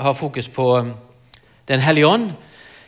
ha 0.00 0.12
fokus 0.16 0.48
på 0.48 0.66
Den 1.68 1.80
hellige 1.80 2.06
ånd. 2.08 2.32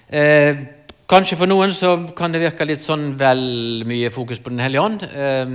Eh, 0.09 0.57
kanskje 1.06 1.36
for 1.38 1.46
noen 1.46 1.70
så 1.70 1.94
kan 2.16 2.32
det 2.32 2.40
virke 2.42 2.66
litt 2.66 2.82
sånn 2.82 3.12
vel 3.20 3.85
mye 3.86 4.11
fokus 4.11 4.40
på 4.42 4.50
Den 4.50 4.62
hellige 4.64 4.82
ånd. 4.82 5.04
Eh, 5.07 5.53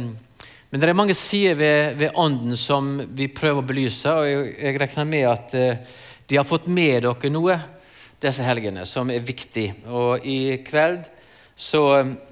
men 0.68 0.82
det 0.82 0.90
er 0.90 1.00
mange 1.00 1.16
sider 1.16 1.56
ved, 1.56 1.98
ved, 2.00 2.16
Ånden 2.16 2.56
som 2.60 2.90
vi 3.16 3.30
prøver 3.32 3.62
å 3.62 3.68
belyse, 3.68 4.12
og 4.12 4.28
jeg, 4.28 4.54
jeg 4.60 4.80
regner 4.82 5.08
med 5.08 5.28
at 5.32 5.56
eh, 5.56 6.00
de 6.28 6.40
har 6.40 6.48
fått 6.48 6.68
med 6.68 7.06
dere 7.06 7.32
noe, 7.32 7.60
disse 8.20 8.44
helgene, 8.44 8.84
som 8.90 9.12
er 9.14 9.24
viktig. 9.24 9.68
Og 9.88 10.26
i 10.28 10.58
kveld 10.68 11.06
så 11.58 11.84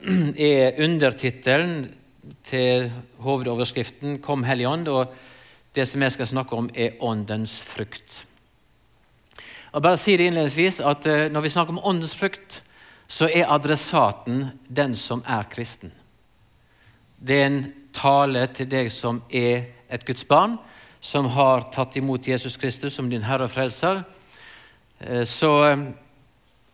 er 0.51 0.81
undertittelen 0.83 1.77
til 2.45 2.89
hovedoverskriften 3.21 4.19
'Kom 4.19 4.43
Hellige 4.43 4.69
Ånd', 4.69 4.89
og 4.89 5.13
det 5.75 5.87
som 5.87 6.01
jeg 6.01 6.11
skal 6.11 6.27
snakke 6.27 6.55
om, 6.55 6.69
er 6.75 6.97
åndens 6.99 7.61
frukt. 7.63 8.24
Og 9.75 9.83
bare 9.83 9.99
si 9.99 10.13
det 10.15 10.29
innledningsvis 10.29 10.79
at 10.87 11.07
uh, 11.09 11.25
Når 11.31 11.41
vi 11.43 11.51
snakker 11.51 11.75
om 11.75 11.83
åndens 11.83 12.15
frukt, 12.15 12.61
så 13.07 13.27
er 13.27 13.51
adressaten 13.51 14.47
den 14.67 14.95
som 14.95 15.21
er 15.27 15.43
kristen. 15.51 15.91
Det 17.19 17.35
er 17.35 17.45
en 17.45 17.65
tale 17.93 18.47
til 18.55 18.69
deg 18.71 18.87
som 18.89 19.19
er 19.29 19.67
et 19.91 20.05
Guds 20.07 20.23
barn, 20.25 20.55
som 20.99 21.27
har 21.35 21.67
tatt 21.75 21.97
imot 21.99 22.27
Jesus 22.27 22.57
Kristus 22.57 22.95
som 22.95 23.09
din 23.11 23.27
Herre 23.27 23.45
og 23.45 23.51
Frelser. 23.51 24.01
Uh, 25.03 25.23
så 25.27 25.51
um, 25.75 25.83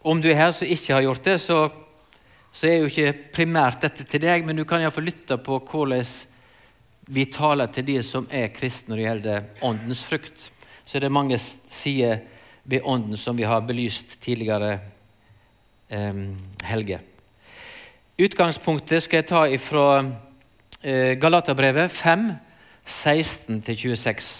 om 0.02 0.22
du 0.22 0.30
er 0.30 0.38
her 0.38 0.54
som 0.56 0.70
ikke 0.70 0.94
har 0.94 1.04
gjort 1.08 1.26
det, 1.26 1.40
så, 1.42 1.58
så 2.54 2.68
er 2.70 2.78
jo 2.80 2.92
ikke 2.92 3.32
primært 3.34 3.82
dette 3.82 4.06
til 4.06 4.22
deg, 4.22 4.46
men 4.46 4.62
du 4.62 4.64
kan 4.66 4.82
iallfall 4.82 5.10
lytte 5.10 5.40
på 5.42 5.58
hvordan 5.58 6.06
vi 7.12 7.26
taler 7.34 7.74
til 7.74 7.88
de 7.90 7.98
som 8.06 8.30
er 8.30 8.54
kristne 8.54 8.94
når 8.94 9.02
det 9.02 9.08
gjelder 9.08 9.50
åndens 9.68 10.06
frukt. 10.06 10.52
Så 10.86 10.98
er 10.98 11.08
det 11.08 11.12
mange 11.12 11.42
sider 11.42 12.22
ved 12.72 12.86
ånden 12.88 13.18
som 13.20 13.38
vi 13.38 13.48
har 13.48 13.64
belyst 13.68 14.20
tidligere 14.24 14.80
eh, 15.90 16.22
helger. 16.64 17.04
Utgangspunktet 18.22 19.04
skal 19.04 19.22
jeg 19.22 19.30
ta 19.32 19.44
fra 19.60 19.86
eh, 20.84 21.18
Galaterbrevet 21.20 21.92
5, 21.92 22.28
16-26. 22.88 24.32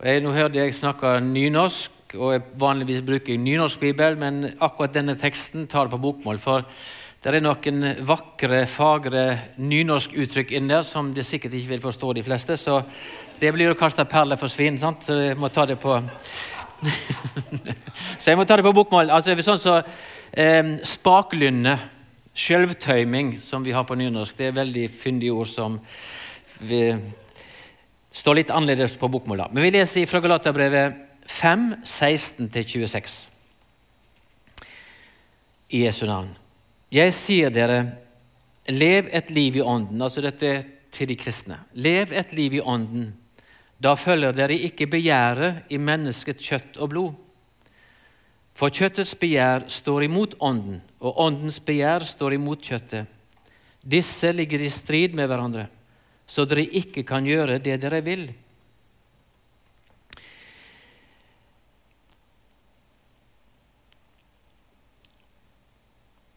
Nå 0.00 0.32
hørte 0.32 0.62
jeg 0.62 0.74
snakke 0.74 1.18
nynorsk, 1.20 2.14
og 2.16 2.32
jeg 2.32 2.46
vanligvis 2.58 3.02
bruker 3.04 3.36
nynorsk 3.38 3.82
bibel, 3.82 4.16
men 4.16 4.46
akkurat 4.58 4.94
denne 4.96 5.16
teksten 5.18 5.66
tar 5.68 5.86
det 5.86 5.94
på 5.96 6.02
bokmål. 6.06 6.38
for 6.38 6.64
det 7.20 7.34
er 7.34 7.42
noen 7.44 7.82
vakre, 8.08 8.62
fagre 8.64 9.24
nynorskuttrykk 9.60 10.54
inni 10.56 10.72
der 10.72 10.86
som 10.88 11.10
de 11.12 11.20
sikkert 11.20 11.52
ikke 11.52 11.74
vil 11.74 11.82
forstå, 11.82 12.12
de 12.16 12.22
fleste. 12.24 12.56
Så 12.56 12.78
det 13.40 13.52
blir 13.52 13.74
å 13.74 13.76
kaste 13.76 14.06
perler 14.08 14.40
for 14.40 14.48
svin. 14.48 14.78
Sant? 14.80 15.04
Så 15.04 15.18
jeg 15.20 15.36
må 15.36 15.50
ta 15.52 15.66
det 15.68 15.76
på 15.82 15.98
Så 18.20 18.30
jeg 18.30 18.38
må 18.38 18.44
ta 18.48 18.56
det 18.58 18.66
på 18.66 18.74
bokmål. 18.76 19.12
Altså, 19.12 19.36
sånn 19.44 19.60
så, 19.60 19.78
eh, 20.32 20.76
Spaklynne, 20.86 21.76
sjølvtøyming, 22.40 23.34
som 23.42 23.64
vi 23.66 23.74
har 23.74 23.84
på 23.88 23.98
nynorsk, 23.98 24.36
det 24.38 24.50
er 24.50 24.60
veldig 24.60 24.86
fyndige 24.92 25.34
ord 25.34 25.50
som 25.50 25.80
vi, 26.64 26.82
står 28.10 28.40
litt 28.40 28.50
annerledes 28.54 28.96
på 28.98 29.08
bokmål. 29.10 29.44
da. 29.44 29.48
Men 29.52 29.62
vi 29.66 29.70
leser 29.70 30.06
fra 30.06 30.20
Galaterbrevet 30.20 30.94
5, 31.26 31.74
16-26 31.84 33.18
i 35.70 35.84
Jesu 35.84 36.06
navn. 36.06 36.32
Jeg 36.90 37.14
sier 37.14 37.52
dere, 37.54 37.84
lev 38.68 39.08
et 39.12 39.30
liv 39.30 39.60
i 39.60 39.62
ånden. 39.62 40.02
Altså 40.02 40.22
dette 40.24 40.64
til 40.90 41.08
de 41.10 41.16
kristne. 41.18 41.60
Lev 41.74 42.12
et 42.12 42.32
liv 42.34 42.58
i 42.58 42.60
ånden. 42.60 43.12
Da 43.80 43.94
følger 43.96 44.36
dere 44.36 44.58
ikke 44.60 44.90
begjæret 44.92 45.70
i 45.72 45.78
menneskets 45.80 46.44
kjøtt 46.44 46.76
og 46.76 46.92
blod. 46.92 47.14
For 48.52 48.68
kjøttets 48.68 49.14
begjær 49.16 49.64
står 49.72 50.04
imot 50.04 50.36
ånden, 50.36 50.82
og 51.00 51.16
åndens 51.24 51.62
begjær 51.64 52.04
står 52.04 52.36
imot 52.36 52.60
kjøttet. 52.60 53.08
Disse 53.80 54.34
ligger 54.36 54.60
i 54.60 54.68
strid 54.68 55.16
med 55.16 55.30
hverandre, 55.30 55.64
så 56.28 56.44
dere 56.44 56.66
ikke 56.68 57.06
kan 57.08 57.24
gjøre 57.24 57.56
det 57.64 57.78
dere 57.80 58.02
vil. 58.04 58.28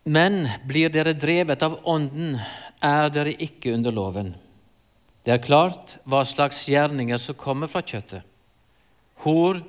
Men 0.03 0.47
blir 0.67 0.91
dere 0.91 1.13
drevet 1.15 1.61
av 1.63 1.77
Ånden, 1.87 2.35
er 2.83 3.11
dere 3.15 3.31
ikke 3.39 3.71
under 3.71 3.95
loven. 3.95 4.33
Det 5.23 5.31
er 5.31 5.43
klart 5.43 5.97
hva 6.03 6.23
slags 6.27 6.65
gjerninger 6.67 7.19
som 7.21 7.37
kommer 7.39 7.71
fra 7.71 7.83
kjøttet. 7.83 8.23
Hor, 9.23 9.61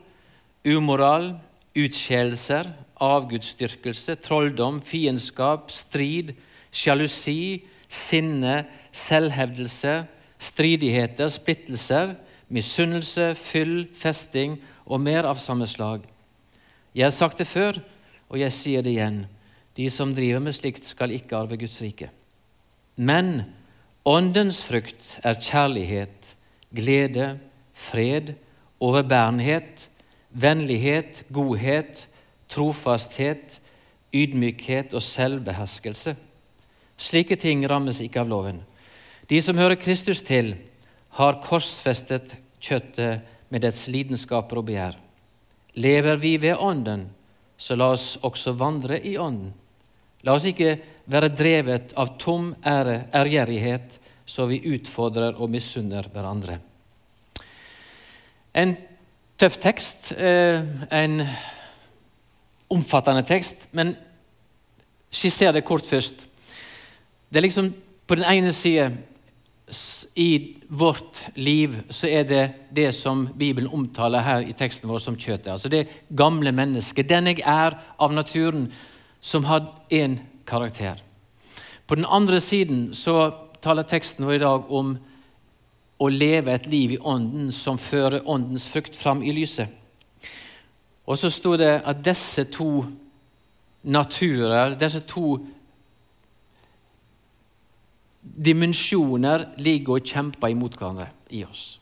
umoral, 0.67 1.37
utskjellelser, 1.79 2.73
avgudsdyrkelse, 3.03 4.17
trolldom, 4.23 4.81
fiendskap, 4.83 5.71
strid, 5.71 6.33
sjalusi, 6.75 7.63
sinne, 7.87 8.65
selvhevdelse, 8.95 9.95
stridigheter, 10.43 11.31
splittelser, 11.31 12.17
misunnelse, 12.51 13.33
fyll, 13.39 13.85
festing 13.95 14.59
og 14.85 15.03
mer 15.03 15.29
av 15.29 15.41
samme 15.43 15.69
slag. 15.71 16.05
Jeg 16.95 17.07
har 17.07 17.15
sagt 17.15 17.41
det 17.43 17.49
før, 17.51 17.79
og 18.31 18.39
jeg 18.41 18.55
sier 18.55 18.83
det 18.83 18.95
igjen. 18.95 19.25
De 19.75 19.89
som 19.91 20.15
driver 20.15 20.43
med 20.43 20.55
slikt, 20.55 20.87
skal 20.87 21.15
ikke 21.15 21.39
arve 21.39 21.59
Guds 21.59 21.81
rike. 21.83 22.11
Men 22.95 23.43
åndens 24.05 24.61
frukt 24.65 25.19
er 25.25 25.39
kjærlighet, 25.41 26.35
glede, 26.75 27.39
fred, 27.73 28.35
overbærenhet, 28.81 29.89
vennlighet, 30.31 31.25
godhet, 31.33 32.07
trofasthet, 32.49 33.61
ydmykhet 34.15 34.95
og 34.95 35.03
selvbeherskelse. 35.03 36.17
Slike 36.97 37.37
ting 37.37 37.65
rammes 37.71 38.01
ikke 38.05 38.23
av 38.23 38.31
loven. 38.31 38.61
De 39.31 39.41
som 39.43 39.59
hører 39.59 39.81
Kristus 39.81 40.23
til, 40.23 40.55
har 41.15 41.41
korsfestet 41.43 42.37
kjøttet 42.63 43.25
med 43.51 43.63
dets 43.65 43.87
lidenskaper 43.89 44.61
og 44.61 44.69
begjær. 44.69 44.97
Lever 45.75 46.19
vi 46.23 46.37
ved 46.43 46.59
Ånden, 46.59 47.09
så 47.57 47.77
la 47.79 47.93
oss 47.95 48.17
også 48.23 48.55
vandre 48.59 48.99
i 49.01 49.17
Ånden. 49.19 49.53
La 50.25 50.35
oss 50.35 50.47
ikke 50.49 50.77
være 51.11 51.33
drevet 51.37 51.93
av 51.97 52.15
tom 52.19 52.53
ære, 52.67 53.05
ærgjerrighet, 53.15 53.99
så 54.27 54.47
vi 54.49 54.63
utfordrer 54.75 55.37
og 55.37 55.51
misunner 55.53 56.07
hverandre. 56.13 56.59
En 58.55 58.77
tøff 59.39 59.59
tekst, 59.61 60.13
eh, 60.17 60.63
en 60.91 61.27
omfattende 62.71 63.23
tekst, 63.27 63.69
men 63.73 63.97
skisser 65.11 65.53
det 65.53 65.65
kort 65.65 65.87
først. 65.87 66.27
Det 67.29 67.37
er 67.37 67.47
liksom 67.49 67.75
på 68.07 68.15
den 68.15 68.25
ene 68.25 68.53
side 68.53 68.93
i 70.15 70.57
vårt 70.69 71.23
liv 71.35 71.77
så 71.91 72.07
er 72.07 72.25
det 72.29 72.43
det 72.71 72.93
som 72.95 73.29
Bibelen 73.39 73.71
omtaler 73.73 74.23
her 74.23 74.45
i 74.47 74.53
teksten 74.53 74.89
vår 74.91 75.01
som 75.03 75.17
kjøttet. 75.17 75.53
Altså 75.53 75.69
det 75.69 75.89
gamle 76.17 76.53
mennesket, 76.53 77.09
den 77.09 77.27
jeg 77.33 77.43
er 77.45 77.79
av 77.99 78.13
naturen, 78.13 78.69
som 79.21 79.45
har 79.45 79.67
én 79.91 80.19
karakter. 80.47 81.03
På 81.87 81.95
den 81.95 82.05
andre 82.05 82.41
siden 82.41 82.95
så 82.95 83.33
taler 83.63 83.83
teksten 83.89 84.27
vår 84.27 84.39
i 84.39 84.43
dag 84.45 84.71
om 84.73 84.97
å 85.99 86.09
leve 86.11 86.53
et 86.55 86.67
liv 86.67 86.97
i 86.97 87.01
Ånden 87.01 87.53
som 87.53 87.79
fører 87.79 88.25
Åndens 88.29 88.67
frukt 88.69 88.97
fram 88.97 89.23
i 89.23 89.33
lyset. 89.33 89.69
Og 91.07 91.19
så 91.21 91.31
sto 91.31 91.55
det 91.61 91.83
at 91.85 92.01
disse 92.05 92.47
to 92.53 92.85
naturer, 93.85 94.75
disse 94.81 95.01
to 95.05 95.37
dimensjoner, 98.25 99.51
ligger 99.61 99.99
og 99.99 100.09
kjemper 100.09 100.53
imot 100.53 100.79
hverandre 100.81 101.11
i 101.31 101.45
oss. 101.45 101.79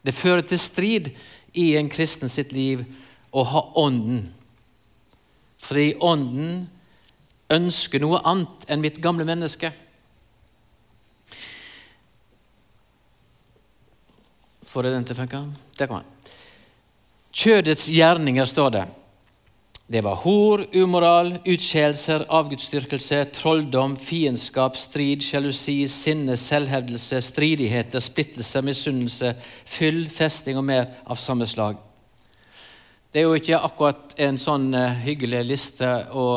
Det 0.00 0.16
fører 0.16 0.42
til 0.48 0.58
strid 0.58 1.10
i 1.52 1.74
en 1.76 1.90
kristen 1.92 2.32
sitt 2.32 2.54
liv 2.56 2.84
å 3.32 3.44
ha 3.44 3.64
Ånden 3.78 4.30
fordi 5.60 5.92
Ånden 6.00 6.68
ønsker 7.50 8.02
noe 8.02 8.20
annet 8.26 8.66
enn 8.70 8.82
mitt 8.82 9.00
gamle 9.02 9.26
menneske. 9.28 9.72
Får 14.70 14.86
jeg 14.86 14.94
den 14.94 15.06
til 15.06 15.16
å 15.16 15.20
funke? 15.24 15.42
Der 15.78 15.90
kommer 15.90 16.06
den. 16.06 16.16
Kjødets 17.30 17.86
gjerninger, 17.90 18.46
står 18.46 18.74
det. 18.74 18.86
Det 19.90 20.04
var 20.06 20.20
hor, 20.22 20.60
umoral, 20.78 21.32
utskeielser, 21.50 22.22
avgudsdyrkelse, 22.30 23.24
trolldom, 23.34 23.96
fiendskap, 23.98 24.76
strid, 24.78 25.24
sjalusi, 25.26 25.88
sinne, 25.90 26.36
selvhevdelse, 26.38 27.18
stridigheter, 27.26 28.02
splittelse, 28.02 28.62
misunnelse, 28.62 29.32
fyll, 29.66 30.04
festing 30.14 30.60
og 30.60 30.68
mer 30.68 30.86
av 31.10 31.18
samme 31.18 31.48
slag. 31.50 31.80
Det 33.10 33.18
er 33.18 33.26
jo 33.26 33.34
ikke 33.34 33.58
akkurat 33.58 34.14
en 34.22 34.38
sånn 34.38 34.68
uh, 34.70 34.94
hyggelig 35.02 35.42
liste 35.48 35.90
å 36.14 36.28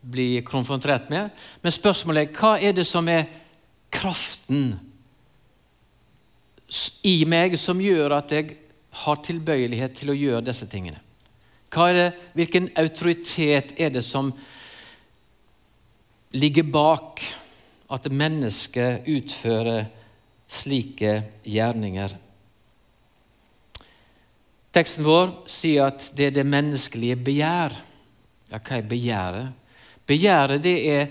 bli 0.00 0.42
konfrontert 0.46 1.08
med. 1.10 1.30
Men 1.62 1.74
spørsmålet 1.74 2.28
er 2.28 2.38
hva 2.38 2.54
er 2.60 2.76
det 2.76 2.86
som 2.86 3.08
er 3.10 3.26
kraften 3.92 4.76
i 7.08 7.22
meg 7.28 7.56
som 7.58 7.80
gjør 7.80 8.18
at 8.18 8.32
jeg 8.34 8.56
har 9.04 9.20
tilbøyelighet 9.24 9.96
til 9.96 10.12
å 10.12 10.16
gjøre 10.16 10.46
disse 10.48 10.68
tingene? 10.70 11.00
Er 11.68 11.94
det, 11.94 12.06
hvilken 12.32 12.70
autoritet 12.80 13.74
er 13.76 13.92
det 13.92 14.04
som 14.04 14.30
ligger 16.32 16.64
bak 16.64 17.20
at 17.92 18.08
mennesket 18.12 19.08
utfører 19.08 19.90
slike 20.48 21.20
gjerninger? 21.44 22.16
Teksten 24.72 25.04
vår 25.04 25.32
sier 25.50 25.88
at 25.88 26.10
det 26.16 26.30
er 26.30 26.36
det 26.38 26.48
menneskelige 26.48 27.16
begjær. 27.28 27.76
Ja, 28.48 28.60
hva 28.60 28.78
er 28.78 28.88
begjæret? 28.88 29.67
Begjæret 30.08 30.62
det 30.64 30.76
er 30.88 31.10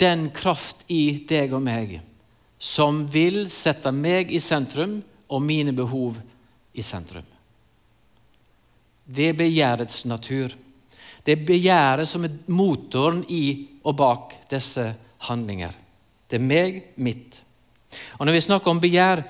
den 0.00 0.30
kraft 0.34 0.82
i 0.90 1.22
deg 1.28 1.54
og 1.54 1.62
meg 1.62 2.00
som 2.62 3.02
vil 3.10 3.48
sette 3.50 3.90
meg 3.90 4.30
i 4.30 4.38
sentrum 4.42 5.00
og 5.34 5.42
mine 5.42 5.72
behov 5.74 6.18
i 6.78 6.82
sentrum. 6.86 7.26
Det 9.02 9.32
er 9.32 9.38
begjærets 9.38 10.04
natur. 10.06 10.54
Det 11.26 11.34
er 11.34 11.46
begjæret 11.46 12.08
som 12.08 12.24
er 12.26 12.36
motoren 12.54 13.24
i 13.28 13.66
og 13.82 13.96
bak 13.98 14.36
disse 14.50 14.84
handlinger. 15.26 15.74
Det 16.30 16.38
er 16.38 16.46
meg, 16.46 16.78
mitt. 16.96 17.42
Og 18.18 18.26
Når 18.26 18.32
vi 18.32 18.40
snakker 18.46 18.70
om 18.70 18.80
begjær, 18.80 19.24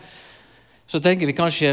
så 0.87 1.01
tenker 1.01 1.27
vi 1.27 1.33
kanskje 1.33 1.73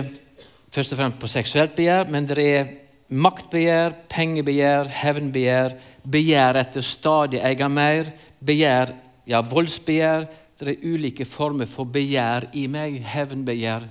først 0.72 0.94
og 0.94 0.98
fremst 1.02 1.20
på 1.20 1.28
seksuelt 1.28 1.76
begjær, 1.76 2.08
men 2.08 2.28
det 2.28 2.40
er 2.40 2.72
maktbegjær, 3.10 3.96
pengebegjær, 4.12 4.90
hevnbegjær, 5.02 5.76
begjær 6.06 6.60
etter 6.62 6.86
stadig 6.86 7.42
eie 7.42 7.70
mer, 7.72 8.12
begjær, 8.46 8.94
ja, 9.30 9.42
voldsbegjær. 9.42 10.28
Det 10.60 10.74
er 10.74 10.88
ulike 10.92 11.26
former 11.26 11.70
for 11.72 11.88
begjær 11.88 12.50
i 12.60 12.66
meg. 12.68 13.00
Hevnbegjær 13.08 13.86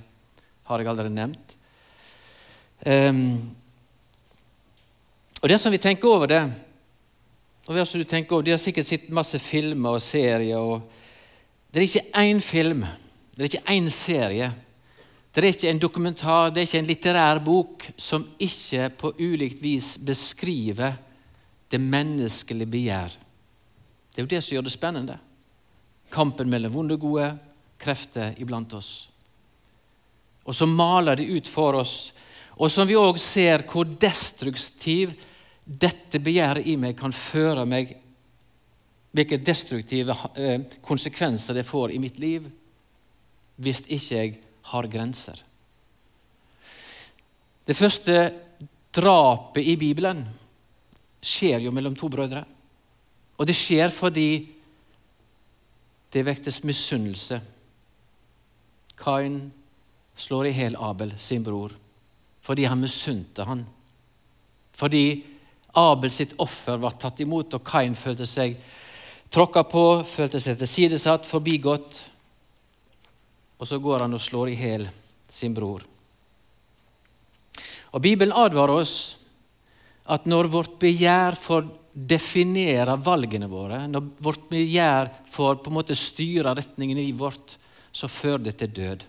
har 0.69 0.81
jeg 0.81 0.89
allerede 0.91 1.15
nevnt. 1.15 1.55
Um, 2.85 3.55
og 5.41 5.49
det 5.49 5.57
som 5.59 5.73
vi 5.73 5.81
tenker 5.81 6.07
over 6.07 6.29
det 6.29 6.43
og 7.69 7.75
det 7.75 7.83
som 7.85 8.01
du 8.01 8.05
tenker 8.07 8.33
over, 8.33 8.43
De 8.43 8.51
har 8.51 8.57
sikkert 8.57 8.87
sett 8.87 9.09
masse 9.13 9.37
filmer 9.39 9.99
og 9.99 10.01
serier. 10.01 10.57
og 10.57 10.81
Det 11.71 11.79
er 11.79 11.85
ikke 11.85 12.17
én 12.17 12.39
film, 12.41 12.85
det 13.35 13.43
er 13.43 13.43
ikke 13.45 13.73
én 13.73 13.89
serie 13.89 14.53
det 15.33 15.43
er 15.43 15.53
ikke 15.53 15.69
en 15.69 15.81
dokumentar, 15.81 16.49
det 16.49 16.61
er 16.61 16.67
ikke 16.67 16.79
en 16.81 16.89
litterær 16.89 17.39
bok 17.45 17.85
som 18.01 18.25
ikke 18.41 18.89
på 18.97 19.11
ulikt 19.19 19.61
vis 19.61 19.93
beskriver 20.01 20.97
det 21.69 21.79
menneskelige 21.81 22.69
begjær. 22.69 23.13
Det 24.09 24.17
er 24.17 24.25
jo 24.25 24.31
det 24.31 24.41
som 24.43 24.55
gjør 24.55 24.65
det 24.65 24.73
spennende. 24.73 25.19
Kampen 26.09 26.49
mellom 26.49 26.73
vonde 26.73 26.97
og 26.97 27.05
gode 27.05 27.29
krefter 27.79 28.33
iblant 28.41 28.73
oss. 28.73 29.07
Og 30.49 30.55
så 30.57 30.65
maler 30.65 31.19
det 31.19 31.29
ut 31.29 31.47
for 31.47 31.77
oss, 31.77 32.09
og 32.57 32.71
som 32.73 32.89
vi 32.89 32.97
òg 32.97 33.21
ser 33.21 33.63
hvor 33.69 33.85
destruktiv 33.85 35.13
dette 35.63 36.17
begjæret 36.19 36.65
i 36.65 36.75
meg 36.81 36.97
kan 36.97 37.13
føre 37.13 37.65
meg 37.69 37.97
Hvilke 39.09 39.39
destruktive 39.41 40.13
eh, 40.37 40.59
konsekvenser 40.85 41.55
det 41.57 41.63
får 41.65 41.95
i 41.95 42.01
mitt 42.01 42.19
liv 42.21 42.43
hvis 43.59 43.81
ikke 43.89 44.15
jeg 44.15 44.35
har 44.61 44.87
grenser. 44.91 45.43
Det 47.65 47.77
første 47.77 48.15
drapet 48.95 49.65
i 49.65 49.75
Bibelen 49.77 50.23
skjer 51.21 51.61
jo 51.65 51.73
mellom 51.75 51.95
to 51.97 52.09
brødre. 52.09 52.43
Og 53.39 53.47
det 53.47 53.55
skjer 53.55 53.91
fordi 53.93 54.29
det 56.09 56.25
vektes 56.25 56.63
misunnelse. 56.65 57.39
Kain 58.99 59.39
slår 60.19 60.49
i 60.49 60.55
hjel 60.57 60.75
Abel, 60.81 61.13
sin 61.17 61.43
bror, 61.45 61.71
fordi 62.43 62.65
han 62.67 62.81
misunte 62.81 63.45
han. 63.47 63.61
Fordi 64.75 65.05
Abel 65.77 66.11
sitt 66.11 66.33
offer 66.41 66.81
var 66.81 66.97
tatt 66.99 67.21
imot, 67.23 67.53
og 67.55 67.63
Kain 67.63 67.95
følte 67.95 68.27
seg 68.27 68.57
tråkka 69.31 69.63
på, 69.69 69.83
følte 70.03 70.41
seg 70.41 70.57
tilsidesatt, 70.59 71.29
forbigått 71.29 72.01
og 73.59 73.67
så 73.67 73.79
går 73.83 74.05
han 74.05 74.15
og 74.15 74.23
slår 74.23 74.51
i 74.51 74.57
hjel 74.59 74.87
sin 75.29 75.53
bror. 75.53 75.83
Og 77.91 78.01
Bibelen 78.01 78.35
advarer 78.37 78.81
oss 78.81 78.95
at 80.09 80.25
når 80.29 80.49
vårt 80.49 80.79
begjær 80.81 81.37
får 81.37 81.67
definere 81.93 82.95
valgene 83.03 83.49
våre, 83.49 83.83
når 83.89 84.11
vårt 84.23 84.45
begjær 84.51 85.11
får 85.29 85.59
på 85.61 85.71
en 85.71 85.77
måte 85.79 85.97
styre 85.97 86.53
retningen 86.57 87.01
i 87.01 87.11
vårt, 87.17 87.57
så 87.91 88.07
fører 88.07 88.45
det 88.45 88.55
til 88.59 88.73
død. 88.73 89.05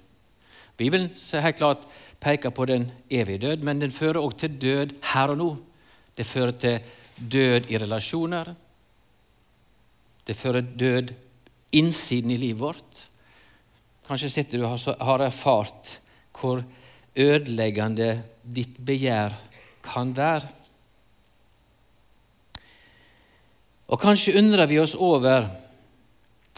Bibelen 0.81 1.11
helt 1.12 1.58
klart 1.58 1.85
peker 2.20 2.52
på 2.56 2.64
den 2.69 2.88
evige 3.12 3.44
død, 3.44 3.64
men 3.64 3.82
den 3.82 3.93
fører 3.93 4.20
også 4.20 4.47
til 4.47 4.56
død 4.61 4.94
her 5.12 5.32
og 5.35 5.38
nå. 5.38 5.50
Det 6.17 6.26
fører 6.26 6.56
til 6.56 6.81
død 7.20 7.69
i 7.69 7.79
relasjoner. 7.79 8.55
Det 10.26 10.37
fører 10.37 10.64
død 10.64 11.12
innsiden 11.76 12.32
i 12.32 12.41
livet 12.41 12.61
vårt. 12.61 13.09
Kanskje 14.10 14.28
sitter 14.32 14.58
du 14.58 14.64
og 14.66 15.04
har 15.06 15.22
erfart 15.22 16.00
hvor 16.34 16.64
ødeleggende 17.14 18.08
ditt 18.42 18.80
begjær 18.82 19.36
kan 19.86 20.10
være. 20.16 20.48
Og 23.86 24.00
kanskje 24.02 24.34
undrer 24.40 24.66
vi 24.66 24.80
oss 24.82 24.96
over 24.98 25.46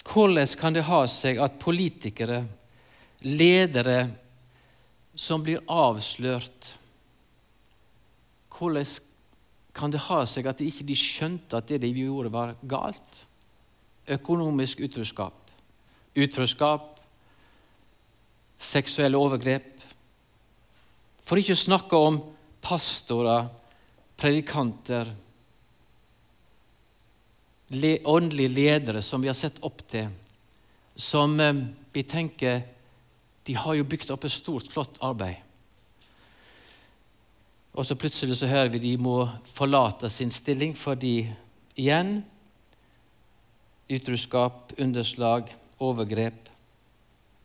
hvordan 0.08 0.48
kan 0.62 0.72
det 0.72 0.86
ha 0.88 1.02
seg 1.04 1.42
at 1.44 1.58
politikere, 1.60 2.38
ledere 3.20 3.98
som 5.14 5.44
blir 5.44 5.60
avslørt 5.68 6.78
Hvordan 8.52 8.88
kan 9.76 9.92
det 9.92 10.00
ha 10.06 10.22
seg 10.28 10.48
at 10.48 10.60
de 10.60 10.70
ikke 10.72 10.96
skjønte 10.96 11.60
at 11.60 11.68
det 11.68 11.82
de 11.84 11.92
gjorde, 11.92 12.32
var 12.32 12.56
galt? 12.68 13.22
Økonomisk 14.08 14.80
utroskap. 14.84 15.52
Utroskap 16.16 16.91
seksuelle 18.72 19.20
overgrep. 19.20 19.82
For 21.22 21.38
ikke 21.38 21.56
å 21.56 21.62
snakke 21.62 21.98
om 21.98 22.18
pastorer, 22.62 23.46
predikanter, 24.18 25.12
le, 27.72 27.92
åndelige 28.04 28.52
ledere 28.52 29.02
som 29.02 29.22
vi 29.22 29.30
har 29.30 29.38
sett 29.38 29.62
opp 29.64 29.84
til, 29.90 30.10
som 30.96 31.38
eh, 31.40 31.64
vi 31.92 32.04
tenker 32.04 32.62
de 33.42 33.54
har 33.58 33.74
jo 33.74 33.86
bygd 33.88 34.12
opp 34.14 34.26
et 34.26 34.34
stort, 34.34 34.68
flott 34.70 35.00
arbeid. 35.02 35.40
Og 37.72 37.86
så 37.88 37.96
plutselig 37.98 38.36
så 38.38 38.50
hører 38.50 38.70
vi 38.74 38.82
de 38.84 38.92
må 39.00 39.24
forlate 39.50 40.10
sin 40.12 40.30
stilling 40.30 40.76
fordi 40.78 41.24
igjen 41.80 42.20
utroskap, 43.92 44.74
underslag, 44.78 45.50
overgrep. 45.82 46.51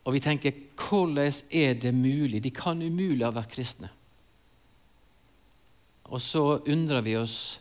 Og 0.07 0.15
vi 0.15 0.23
tenker 0.23 0.55
hvordan 0.79 1.33
er 1.51 1.73
det 1.75 1.91
mulig? 1.91 2.39
De 2.43 2.51
kan 2.55 2.79
umulig 2.79 3.25
ha 3.25 3.33
vært 3.35 3.51
kristne. 3.51 3.89
Og 6.07 6.21
så 6.23 6.43
undrer 6.63 7.03
vi 7.03 7.17
oss 7.19 7.59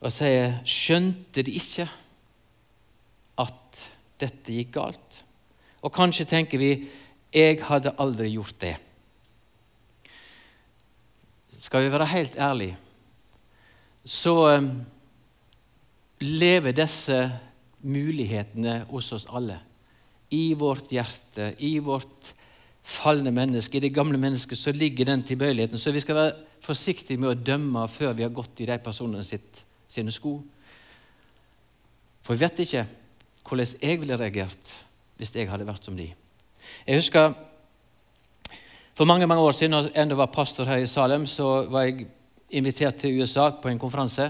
og 0.00 0.12
sier 0.12 0.62
skjønte 0.68 1.44
de 1.44 1.52
ikke 1.58 1.84
at 3.44 3.82
dette 4.20 4.56
gikk 4.56 4.72
galt? 4.78 5.20
Og 5.84 5.92
kanskje 5.92 6.26
tenker 6.32 6.60
vi 6.60 6.72
jeg 7.34 7.60
hadde 7.66 7.92
aldri 8.00 8.30
gjort 8.32 8.56
det. 8.62 8.72
Skal 11.58 11.84
vi 11.84 11.92
være 11.92 12.08
helt 12.08 12.36
ærlige, 12.40 12.78
så 14.04 14.34
um, 14.60 14.68
lever 16.20 16.76
disse 16.76 17.18
mulighetene 17.84 18.84
hos 18.88 19.12
oss 19.16 19.28
alle 19.28 19.58
i 20.34 20.54
vårt 20.58 20.90
hjerte, 20.92 21.52
i 21.62 21.76
vårt 21.82 22.32
falne 22.84 23.32
menneske, 23.32 23.78
i 23.78 23.84
det 23.86 23.94
gamle 23.94 24.18
mennesket, 24.20 24.58
så 24.60 24.72
ligger 24.74 25.08
den 25.08 25.22
tilbøyeligheten. 25.24 25.80
Så 25.80 25.92
vi 25.94 26.02
skal 26.04 26.18
være 26.18 26.34
forsiktige 26.64 27.20
med 27.20 27.30
å 27.30 27.38
dømme 27.52 27.86
før 27.88 28.12
vi 28.16 28.26
har 28.26 28.34
gått 28.34 28.60
i 28.60 28.68
de 28.68 28.76
personene 28.82 29.24
sitt, 29.24 29.62
sine 29.88 30.12
sko. 30.12 30.36
For 32.24 32.34
vi 32.34 32.44
vet 32.44 32.62
ikke 32.64 32.84
hvordan 33.44 33.80
jeg 33.80 34.00
ville 34.00 34.20
reagert 34.20 34.76
hvis 35.18 35.32
jeg 35.34 35.48
hadde 35.48 35.66
vært 35.68 35.84
som 35.86 35.96
de. 35.96 36.10
Jeg 36.86 37.02
husker 37.02 37.34
For 38.94 39.08
mange 39.10 39.26
mange 39.26 39.42
år 39.42 39.56
siden, 39.58 39.72
da 39.74 39.88
jeg 39.88 40.04
enda 40.04 40.14
var 40.14 40.30
pastor 40.30 40.68
her 40.70 40.78
i 40.78 40.86
Salem, 40.86 41.24
så 41.26 41.64
var 41.66 41.82
jeg 41.82 42.04
invitert 42.54 43.00
til 43.02 43.16
USA 43.18 43.48
på 43.50 43.66
en 43.66 43.78
konferanse. 43.78 44.28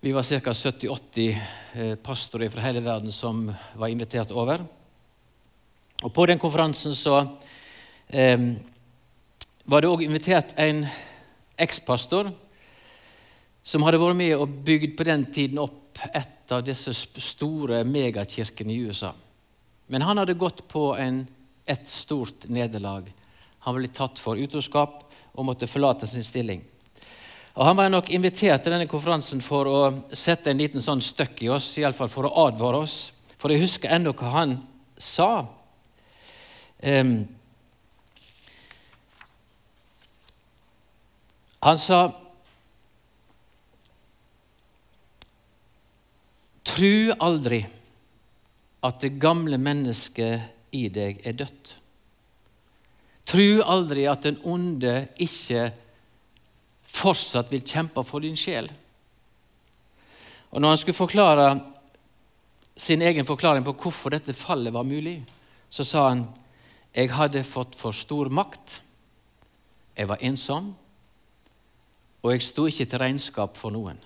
Vi 0.00 0.12
var 0.12 0.24
ca. 0.24 0.54
70-80 0.56 1.36
eh, 1.74 1.94
pastorer 2.00 2.48
fra 2.48 2.64
hele 2.64 2.80
verden 2.80 3.12
som 3.12 3.50
var 3.76 3.92
invitert 3.92 4.32
over. 4.32 4.64
Og 6.04 6.12
På 6.12 6.26
den 6.28 6.38
konferansen 6.38 6.94
så 6.94 7.16
eh, 8.08 8.40
var 9.64 9.80
det 9.80 9.88
òg 9.88 10.04
invitert 10.04 10.52
en 10.60 10.84
ekspastor 11.56 12.28
som 13.64 13.84
hadde 13.86 14.00
vært 14.02 14.18
med 14.18 14.34
og 14.36 14.58
bygd 14.66 14.98
på 14.98 15.06
den 15.08 15.24
tiden 15.32 15.62
opp 15.62 16.02
et 16.12 16.52
av 16.52 16.60
disse 16.66 16.92
store 16.92 17.80
megakirkene 17.88 18.74
i 18.74 18.82
USA. 18.84 19.14
Men 19.88 20.04
han 20.04 20.20
hadde 20.20 20.36
gått 20.36 20.66
på 20.68 20.90
en, 21.00 21.22
et 21.64 21.88
stort 21.88 22.44
nederlag. 22.52 23.08
Han 23.64 23.78
ble 23.78 23.88
tatt 23.88 24.20
for 24.20 24.36
utroskap, 24.36 25.00
og 25.34 25.48
måtte 25.48 25.66
forlate 25.66 26.06
sin 26.06 26.22
stilling. 26.22 26.60
Og 27.54 27.64
Han 27.64 27.76
var 27.76 27.88
nok 27.88 28.10
invitert 28.10 28.62
til 28.62 28.74
denne 28.74 28.90
konferansen 28.90 29.40
for 29.42 29.66
å 29.70 29.80
sette 30.12 30.50
en 30.50 30.58
liten 30.58 30.82
sånn 30.82 31.02
støkk 31.02 31.42
i 31.46 31.50
oss, 31.54 31.72
iallfall 31.78 32.10
for 32.10 32.28
å 32.28 32.46
advare 32.46 32.82
oss. 32.84 33.12
For 33.38 33.50
jeg 33.50 33.62
husker 33.62 33.94
ennå 33.94 34.12
hva 34.14 34.30
han 34.34 34.56
sa. 34.98 35.46
Han 41.64 41.78
sa 41.80 42.00
Tru 46.64 47.12
aldri 47.22 47.62
at 48.84 49.00
det 49.00 49.14
gamle 49.22 49.56
mennesket 49.60 50.74
i 50.74 50.88
deg 50.92 51.20
er 51.24 51.36
dødt. 51.38 51.74
Tru 53.24 53.62
aldri 53.62 54.08
at 54.10 54.24
den 54.26 54.40
onde 54.42 55.06
ikke 55.22 55.68
fortsatt 56.94 57.52
vil 57.52 57.64
kjempe 57.64 58.02
for 58.04 58.24
din 58.24 58.36
sjel. 58.36 58.68
Og 60.50 60.60
Når 60.60 60.68
han 60.68 60.78
skulle 60.82 60.98
forklare 60.98 61.46
sin 62.76 63.02
egen 63.02 63.26
forklaring 63.26 63.64
på 63.64 63.76
hvorfor 63.84 64.10
dette 64.10 64.34
fallet 64.34 64.74
var 64.74 64.82
mulig, 64.82 65.20
så 65.70 65.84
sa 65.86 66.08
han 66.08 66.26
jeg 66.94 67.10
hadde 67.10 67.42
fått 67.46 67.74
for 67.74 67.96
stor 67.96 68.30
makt, 68.30 68.80
jeg 69.94 70.08
var 70.10 70.22
ensom, 70.22 70.74
og 72.22 72.32
jeg 72.32 72.42
sto 72.42 72.66
ikke 72.70 72.86
til 72.88 73.02
regnskap 73.02 73.58
for 73.58 73.74
noen. 73.74 73.98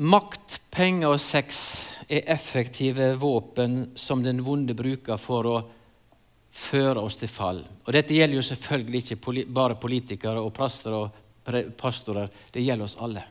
Makt, 0.00 0.60
penger 0.72 1.12
og 1.12 1.20
sex 1.20 1.60
er 2.08 2.24
effektive 2.32 3.12
våpen 3.20 3.90
som 3.98 4.22
den 4.24 4.40
vonde 4.46 4.74
bruker 4.74 5.20
for 5.20 5.48
å 5.50 5.58
føre 6.50 7.02
oss 7.04 7.18
til 7.20 7.30
fall. 7.30 7.60
Og 7.84 7.92
Dette 7.94 8.16
gjelder 8.16 8.40
jo 8.40 8.46
selvfølgelig 8.46 9.02
ikke 9.04 9.44
bare 9.52 9.76
politikere 9.80 10.40
og 10.40 10.54
prester 10.56 10.96
og 10.96 11.20
pastorer. 11.78 12.30
Det 12.52 12.64
gjelder 12.64 12.88
oss 12.88 12.98
alle. 13.02 13.26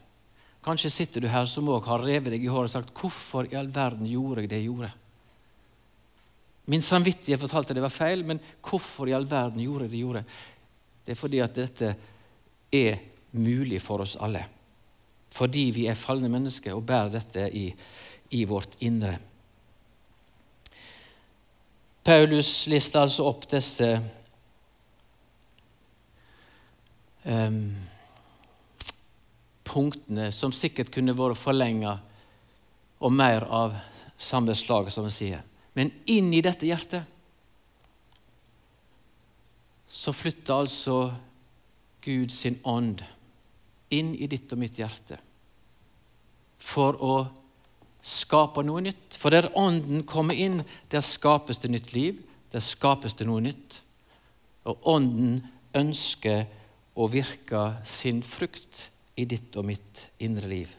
Kanskje 0.64 0.92
sitter 0.92 1.24
du 1.24 1.30
her 1.32 1.48
som 1.48 1.70
òg 1.72 1.88
har 1.88 2.04
revet 2.04 2.36
deg 2.36 2.44
i 2.44 2.52
håret 2.52 2.70
og 2.70 2.74
sagt 2.74 2.94
'Hvorfor 2.94 3.48
i 3.52 3.56
all 3.56 3.72
verden 3.74 4.06
gjorde 4.06 4.42
jeg 4.42 4.50
det 4.50 4.58
jeg 4.58 4.70
gjorde?' 4.70 4.94
Min 6.70 6.82
samvittighet 6.86 7.42
fortalte 7.42 7.74
det 7.74 7.82
var 7.82 7.94
feil, 7.94 8.22
men 8.26 8.40
hvorfor 8.62 9.10
i 9.10 9.14
all 9.18 9.26
verden 9.26 9.64
gjorde 9.64 9.88
det 9.90 10.02
gjorde? 10.04 10.24
Det 11.06 11.16
er 11.16 11.18
fordi 11.18 11.40
at 11.42 11.56
dette 11.58 11.96
er 12.70 13.00
mulig 13.32 13.80
for 13.82 14.04
oss 14.06 14.14
alle. 14.22 14.44
Fordi 15.34 15.70
vi 15.74 15.88
er 15.90 15.98
falne 15.98 16.30
mennesker 16.30 16.78
og 16.78 16.86
bærer 16.86 17.10
dette 17.16 17.48
i, 17.58 17.66
i 18.38 18.44
vårt 18.46 18.78
indre. 18.86 19.16
Paulus 22.06 22.68
lister 22.70 23.02
altså 23.02 23.26
opp 23.30 23.50
disse 23.50 23.90
um, 27.26 27.60
punktene 29.66 30.30
som 30.34 30.54
sikkert 30.56 30.94
kunne 30.94 31.18
vært 31.18 31.38
forlenga 31.38 31.98
og 33.00 33.14
mer 33.14 33.46
av 33.46 33.78
samme 34.20 34.56
slag, 34.58 34.90
som 34.92 35.06
han 35.06 35.14
sier. 35.14 35.46
Men 35.78 35.92
inn 36.10 36.34
i 36.34 36.42
dette 36.46 36.68
hjertet 36.68 37.16
så 39.90 40.14
flytter 40.14 40.54
altså 40.54 40.98
Gud 42.06 42.32
sin 42.34 42.60
ånd 42.64 43.02
inn 43.94 44.14
i 44.16 44.28
ditt 44.30 44.52
og 44.54 44.62
mitt 44.62 44.78
hjerte 44.80 45.18
for 46.60 46.98
å 47.02 47.16
skape 48.06 48.64
noe 48.64 48.84
nytt. 48.84 49.16
For 49.18 49.34
der 49.34 49.50
Ånden 49.58 50.06
kommer 50.08 50.38
inn, 50.38 50.62
der 50.92 51.04
skapes 51.04 51.62
det 51.64 51.72
nytt 51.74 51.94
liv. 51.96 52.22
Der 52.54 52.64
skapes 52.64 53.16
det 53.18 53.28
noe 53.28 53.42
nytt. 53.44 53.80
Og 54.70 54.88
Ånden 54.94 55.42
ønsker 55.78 56.46
å 57.00 57.08
virke 57.12 57.64
sin 57.88 58.22
frukt 58.26 58.90
i 59.20 59.26
ditt 59.30 59.56
og 59.60 59.68
mitt 59.70 60.06
indre 60.20 60.50
liv. 60.52 60.72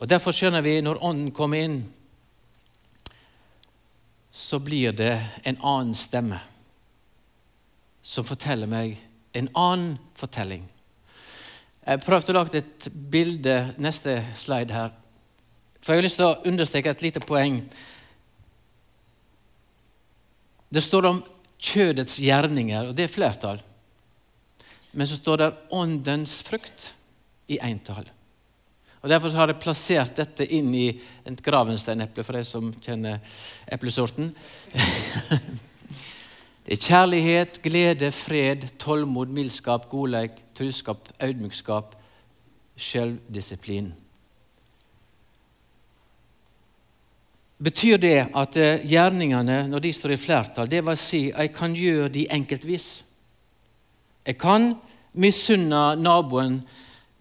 Og 0.00 0.08
Derfor 0.10 0.34
skjønner 0.34 0.64
vi 0.64 0.80
når 0.82 1.02
Ånden 1.06 1.30
kommer 1.34 1.62
inn, 1.64 1.82
så 4.34 4.58
blir 4.58 4.92
det 4.92 5.14
en 5.46 5.58
annen 5.62 5.94
stemme 5.94 6.40
som 8.02 8.26
forteller 8.26 8.66
meg 8.68 8.96
en 9.34 9.48
annen 9.54 9.94
fortelling. 10.18 10.64
Jeg 11.84 12.02
prøvde 12.02 12.32
å 12.32 12.36
lage 12.38 12.60
et 12.62 12.86
bilde, 12.92 13.74
neste 13.78 14.16
slide 14.38 14.74
her, 14.74 14.90
for 15.80 15.92
Jeg 15.92 16.00
har 16.00 16.06
lyst 16.06 16.16
til 16.16 16.30
å 16.30 16.48
understreke 16.48 16.90
et 16.90 17.02
lite 17.04 17.20
poeng. 17.20 17.58
Det 20.72 20.82
står 20.82 21.08
om 21.10 21.22
kjødets 21.60 22.16
gjerninger, 22.24 22.88
og 22.88 22.96
det 22.96 23.04
er 23.04 23.12
flertall. 23.12 23.60
Men 24.92 25.06
så 25.06 25.18
står 25.20 25.42
det 25.42 25.50
åndens 25.76 26.38
frukt 26.46 26.94
i 27.52 27.58
entall. 27.60 28.08
Og 29.04 29.10
Derfor 29.12 29.34
har 29.36 29.50
jeg 29.52 29.60
plassert 29.60 30.16
dette 30.16 30.46
inn 30.48 30.70
i 30.72 30.86
et 31.28 31.40
gravensteineple, 31.44 32.24
for 32.24 32.38
de 32.38 32.40
som 32.48 32.70
kjenner 32.80 33.18
eplesorten. 33.68 34.30
det 36.64 36.72
er 36.72 36.80
kjærlighet, 36.80 37.58
glede, 37.60 38.08
fred, 38.16 38.64
tålmod, 38.80 39.28
mildskap, 39.28 39.90
godleik, 39.92 40.40
truskap, 40.56 41.12
audmykskap, 41.20 41.92
sjøldisiplin. 42.80 43.92
betyr 47.64 47.96
det 47.96 48.16
at 48.36 48.56
eh, 48.60 48.82
gjerningene, 48.84 49.62
når 49.70 49.84
de 49.84 49.92
står 49.92 50.14
i 50.14 50.20
flertall, 50.20 50.68
det 50.68 50.82
vil 50.84 50.98
si 51.00 51.22
jeg 51.30 51.52
kan 51.54 51.72
gjøre 51.76 52.10
de 52.12 52.26
enkeltvis. 52.34 52.88
Jeg 54.26 54.36
kan 54.40 54.74
misunne 55.16 55.94
naboen 55.96 56.58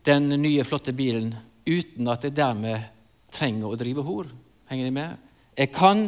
den 0.04 0.34
nye, 0.42 0.66
flotte 0.68 0.92
bilen 0.96 1.36
uten 1.68 2.10
at 2.12 2.26
jeg 2.26 2.36
dermed 2.38 2.90
trenger 3.34 3.72
å 3.72 3.80
drive 3.80 4.04
hor. 4.06 4.30
Henger 4.70 4.90
de 4.90 4.94
med? 4.96 5.18
Jeg 5.58 5.72
kan 5.74 6.06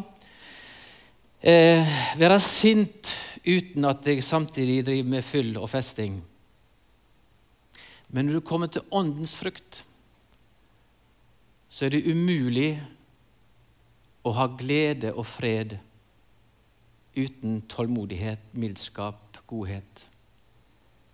eh, 1.41 1.97
være 2.17 2.39
sint 2.43 3.13
uten 3.45 3.85
at 3.85 4.07
jeg 4.07 4.23
samtidig 4.25 4.83
driver 4.85 5.11
med 5.15 5.25
fyll 5.25 5.51
og 5.61 5.69
festing. 5.69 6.17
Men 8.09 8.27
når 8.27 8.39
du 8.39 8.45
kommer 8.47 8.71
til 8.71 8.85
åndens 8.91 9.35
frukt, 9.37 9.83
så 11.69 11.85
er 11.85 11.95
det 11.95 12.07
umulig 12.07 12.77
å 14.25 14.31
ha 14.37 14.47
glede 14.57 15.11
og 15.13 15.25
fred 15.27 15.77
uten 17.15 17.61
tålmodighet, 17.71 18.51
mildskap, 18.57 19.39
godhet. 19.47 20.05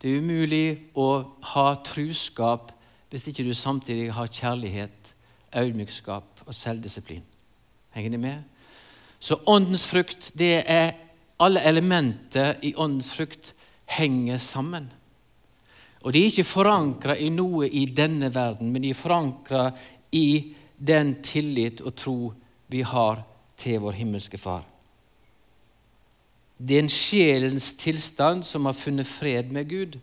Det 0.02 0.10
er 0.10 0.22
umulig 0.22 0.68
å 0.98 1.10
ha 1.54 1.66
truskap 1.86 2.72
hvis 3.12 3.28
ikke 3.28 3.44
du 3.44 3.54
samtidig 3.54 4.14
har 4.16 4.32
kjærlighet, 4.32 5.14
audmykskap 5.52 6.44
og 6.46 6.56
selvdisiplin. 6.56 7.24
Henger 7.92 8.12
det 8.12 8.20
med? 8.20 8.44
Så 9.20 9.36
åndens 9.46 9.84
frukt, 9.88 10.32
det 10.38 10.64
er 10.66 10.94
alle 11.40 11.62
elementer 11.68 12.56
i 12.64 12.74
åndens 12.76 13.12
frukt 13.14 13.54
henger 13.86 14.38
sammen. 14.38 14.88
Og 16.02 16.14
de 16.14 16.22
er 16.22 16.32
ikke 16.32 16.48
forankra 16.48 17.18
i 17.20 17.30
noe 17.30 17.68
i 17.68 17.86
denne 17.86 18.32
verden, 18.34 18.72
men 18.72 18.82
de 18.82 18.94
er 18.94 18.98
forankra 18.98 19.68
i 20.12 20.54
den 20.78 21.18
tillit 21.22 21.82
og 21.82 21.96
tro 21.96 22.18
vi 22.72 22.82
har 22.82 23.26
til 23.60 23.82
vår 23.84 24.00
himmelske 24.00 24.40
Far. 24.42 24.64
Det 26.58 26.78
er 26.78 26.86
en 26.86 26.94
sjelens 26.94 27.72
tilstand 27.78 28.46
som 28.46 28.66
har 28.70 28.78
funnet 28.78 29.10
fred 29.10 29.52
med 29.54 29.70
Gud. 29.70 29.98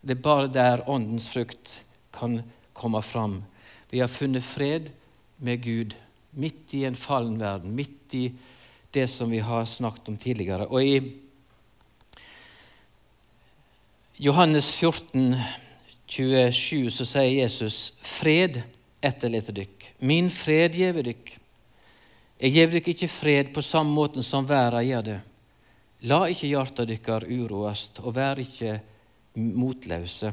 Det 0.00 0.16
er 0.16 0.22
bare 0.22 0.48
der 0.52 0.84
Åndens 0.90 1.28
frukt 1.28 1.84
kan 2.12 2.42
komme 2.72 3.02
fram. 3.02 3.42
Vi 3.90 4.00
har 4.00 4.08
funnet 4.08 4.44
fred 4.44 4.90
med 5.36 5.62
Gud 5.64 5.96
midt 6.36 6.74
i 6.74 6.84
en 6.84 6.96
fallen 6.96 7.38
verden, 7.40 7.74
midt 7.76 8.14
i 8.14 8.30
det 8.92 9.06
som 9.10 9.30
vi 9.30 9.38
har 9.38 9.64
snakket 9.64 10.08
om 10.08 10.16
tidligere. 10.16 10.66
Og 10.68 10.84
i 10.84 11.00
Johannes 14.16 14.74
14, 14.74 15.36
27 16.06 16.90
så 16.90 17.04
sier 17.04 17.42
Jesus 17.42 17.92
fred 18.00 18.62
etterlater 19.04 19.56
dykk. 19.56 19.90
Min 19.98 20.30
fred 20.32 20.76
gjev 20.78 21.02
dykk. 21.04 21.32
Jeg 22.40 22.52
gjev 22.52 22.76
dykk 22.76 22.92
ikke 22.92 23.08
fred 23.12 23.52
på 23.54 23.64
samme 23.64 23.92
måten 23.96 24.24
som 24.24 24.46
verda 24.48 24.82
gjør 24.84 25.04
det. 25.08 25.18
La 26.08 26.26
ikke 26.28 26.50
hjarta 26.50 26.84
dykkar 26.88 27.24
uroast, 27.28 28.00
og 28.04 28.14
vær 28.16 28.40
ikke 28.40 28.78
motløse. 29.36 30.32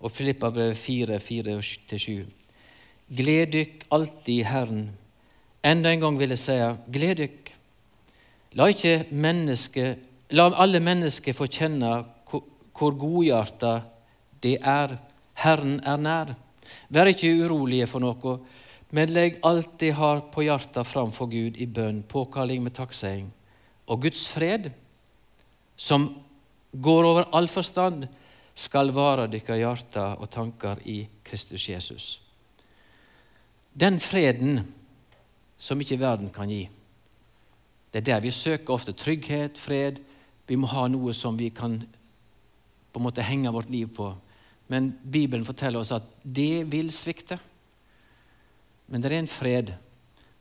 Og 0.00 0.12
Filippa 0.12 0.50
brev 0.50 0.74
4, 0.74 1.18
4-7. 1.22 2.24
Gled 3.16 3.52
dykk 3.54 3.86
alltid 3.90 4.32
i 4.34 4.42
Herren. 4.46 4.88
Enda 5.64 5.92
en 5.92 6.02
gang 6.02 6.18
vil 6.18 6.34
jeg 6.34 6.42
si, 6.42 6.56
gled 6.92 7.22
dykk. 7.22 7.52
La 8.56 8.68
la 10.30 10.46
alle 10.58 10.80
mennesker 10.80 11.36
få 11.36 11.46
kjenne 11.46 11.92
hvor 12.76 12.96
godhjarta 12.98 13.80
det 14.42 14.58
er. 14.60 14.98
Herren 15.36 15.80
er 15.84 15.96
nær. 15.96 16.34
Vær 16.88 17.10
ikke 17.10 17.30
urolige 17.44 17.86
for 17.86 18.02
noe, 18.02 18.38
men 18.94 19.12
legg 19.12 19.38
alt 19.46 19.78
de 19.80 19.90
har 19.94 20.22
på 20.32 20.46
hjertet, 20.46 20.86
framfor 20.86 21.28
Gud 21.30 21.58
i 21.58 21.66
bønn, 21.66 22.02
påkalling 22.02 22.62
med 22.62 22.74
takkseiing. 22.74 23.32
og 23.86 24.02
Guds 24.02 24.28
fred, 24.28 24.70
som 25.76 26.08
går 26.80 27.04
over 27.04 27.28
all 27.32 27.48
forstand, 27.48 28.06
skal 28.56 28.92
vare 28.96 29.26
deres 29.28 29.58
hjerter 29.60 30.16
og 30.16 30.30
tanker 30.32 30.80
i 30.88 31.02
Kristus 31.24 31.68
Jesus. 31.68 32.06
Den 33.76 34.00
freden 34.00 34.62
som 35.56 35.80
ikke 35.80 36.00
verden 36.00 36.30
kan 36.32 36.48
gi. 36.48 36.62
Det 37.92 38.00
er 38.00 38.06
der 38.14 38.20
vi 38.24 38.30
søker 38.30 38.74
ofte 38.74 38.92
trygghet, 38.92 39.58
fred. 39.58 40.00
Vi 40.48 40.56
må 40.56 40.68
ha 40.72 40.86
noe 40.88 41.12
som 41.16 41.36
vi 41.38 41.50
kan 41.52 41.82
på 42.92 43.00
en 43.00 43.04
måte 43.04 43.24
henge 43.24 43.52
vårt 43.52 43.70
liv 43.70 43.88
på. 43.92 44.14
Men 44.68 44.94
Bibelen 45.12 45.44
forteller 45.44 45.80
oss 45.80 45.92
at 45.92 46.08
det 46.22 46.66
vil 46.72 46.90
svikte. 46.92 47.38
Men 48.88 49.02
det 49.02 49.12
er 49.12 49.18
en 49.18 49.30
fred 49.30 49.72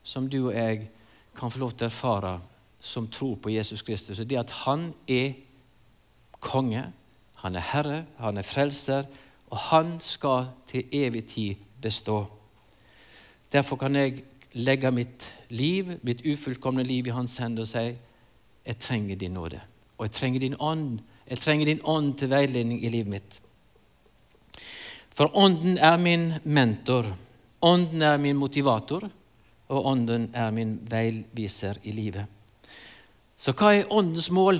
som 0.04 0.30
du 0.30 0.46
og 0.48 0.56
jeg 0.56 0.88
kan 1.36 1.52
få 1.52 1.60
lov 1.60 1.76
til 1.76 1.88
å 1.88 1.92
erfare 1.92 2.36
som 2.80 3.08
tror 3.12 3.36
på 3.42 3.52
Jesus 3.52 3.82
Kristus. 3.82 4.20
Og 4.20 4.30
det 4.30 4.40
at 4.40 4.54
han 4.66 4.94
er 5.08 5.34
konge, 6.46 6.86
han 7.42 7.58
er 7.58 7.66
herre, 7.74 8.04
han 8.22 8.38
er 8.38 8.48
frelser, 8.48 9.10
og 9.50 9.58
han 9.72 9.98
skal 10.02 10.50
til 10.70 10.86
evig 10.94 11.26
tid 11.34 11.66
bestå. 11.82 12.26
Derfor 13.52 13.80
kan 13.82 13.96
jeg 13.96 14.24
legge 14.54 14.92
mitt 14.92 15.26
liv, 15.50 15.98
mitt 16.04 16.24
ufullkomne 16.26 16.84
liv, 16.84 17.08
i 17.08 17.16
hans 17.16 17.38
hender 17.38 17.66
og 17.66 17.70
si 17.70 17.88
jeg 18.66 18.80
trenger 18.82 19.16
din 19.16 19.36
nåde. 19.38 19.60
Og 19.98 20.08
jeg 20.08 20.12
trenger 20.12 20.40
din 20.40 20.56
ånd. 20.60 21.00
Jeg 21.30 21.40
trenger 21.40 21.66
din 21.66 21.82
ånd 21.84 22.16
til 22.18 22.30
veiledning 22.30 22.84
i 22.84 22.90
livet 22.90 23.12
mitt. 23.14 23.42
For 25.16 25.32
Ånden 25.38 25.78
er 25.78 25.98
min 25.98 26.34
mentor, 26.44 27.14
Ånden 27.62 28.02
er 28.02 28.18
min 28.18 28.36
motivator, 28.36 29.06
og 29.70 29.86
Ånden 29.86 30.30
er 30.34 30.52
min 30.52 30.80
veiviser 30.92 31.80
i 31.84 31.92
livet. 31.92 32.26
Så 33.38 33.54
hva 33.56 33.72
er 33.74 33.94
Åndens 33.94 34.28
mål? 34.32 34.60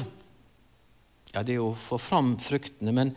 Ja, 1.36 1.44
Det 1.44 1.58
er 1.58 1.64
å 1.66 1.76
få 1.76 2.00
fram 2.00 2.38
fruktene, 2.40 2.94
men 2.96 3.16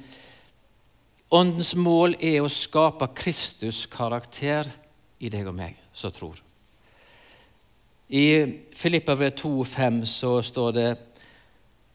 Åndens 1.28 1.74
mål 1.76 2.16
er 2.24 2.40
å 2.40 2.48
skape 2.48 3.04
Kristus' 3.12 3.84
karakter 3.92 4.70
i 5.20 5.28
deg 5.28 5.46
og 5.50 5.54
meg 5.58 5.76
som 5.92 6.12
tror. 6.14 6.38
I 8.08 8.24
Filippabrevet 8.72 9.36
2,5 9.36 9.98
så 10.08 10.30
står 10.42 10.72
det 10.72 10.88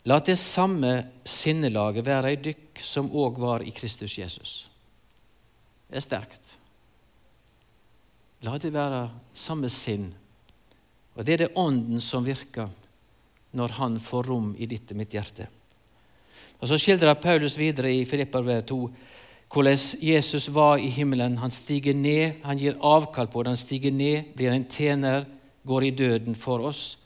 La 0.05 0.19
det 0.19 0.35
samme 0.37 0.91
sinnelaget 1.25 2.05
være 2.05 2.33
i 2.35 2.41
dykk 2.45 2.83
som 2.85 3.09
òg 3.09 3.39
var 3.41 3.63
i 3.63 3.71
Kristus 3.71 4.17
Jesus 4.19 4.67
Det 5.87 5.97
er 5.97 6.05
sterkt. 6.05 6.53
La 8.43 8.57
det 8.59 8.73
være 8.73 9.07
samme 9.33 9.69
sinn. 9.71 10.11
Og 11.15 11.25
det 11.25 11.33
er 11.33 11.45
det 11.45 11.55
Ånden 11.55 12.01
som 12.01 12.25
virker 12.25 12.69
når 13.53 13.75
Han 13.79 13.99
får 14.01 14.29
rom 14.29 14.53
i 14.57 14.67
ditt 14.69 14.91
og 14.91 14.99
mitt 14.99 15.13
hjerte. 15.13 15.47
Og 16.63 16.69
Så 16.69 16.77
skildrer 16.79 17.19
Paulus 17.19 17.57
videre 17.59 17.91
i 17.91 18.05
Filipperbrevet 18.07 18.69
2 18.71 18.77
hvordan 19.53 19.77
Jesus 20.01 20.47
var 20.49 20.77
i 20.79 20.87
himmelen. 20.87 21.35
Han 21.37 21.51
stiger 21.51 21.93
ned, 21.93 22.39
han 22.43 22.57
gir 22.57 22.79
avkall 22.79 23.27
på 23.27 23.43
det. 23.43 23.51
Han 23.51 23.59
stiger 23.59 23.91
ned, 23.91 24.31
blir 24.35 24.51
en 24.51 24.65
tjener, 24.65 25.25
går 25.67 25.83
i 25.83 25.91
døden 25.91 26.35
for 26.35 26.63
oss. 26.63 26.97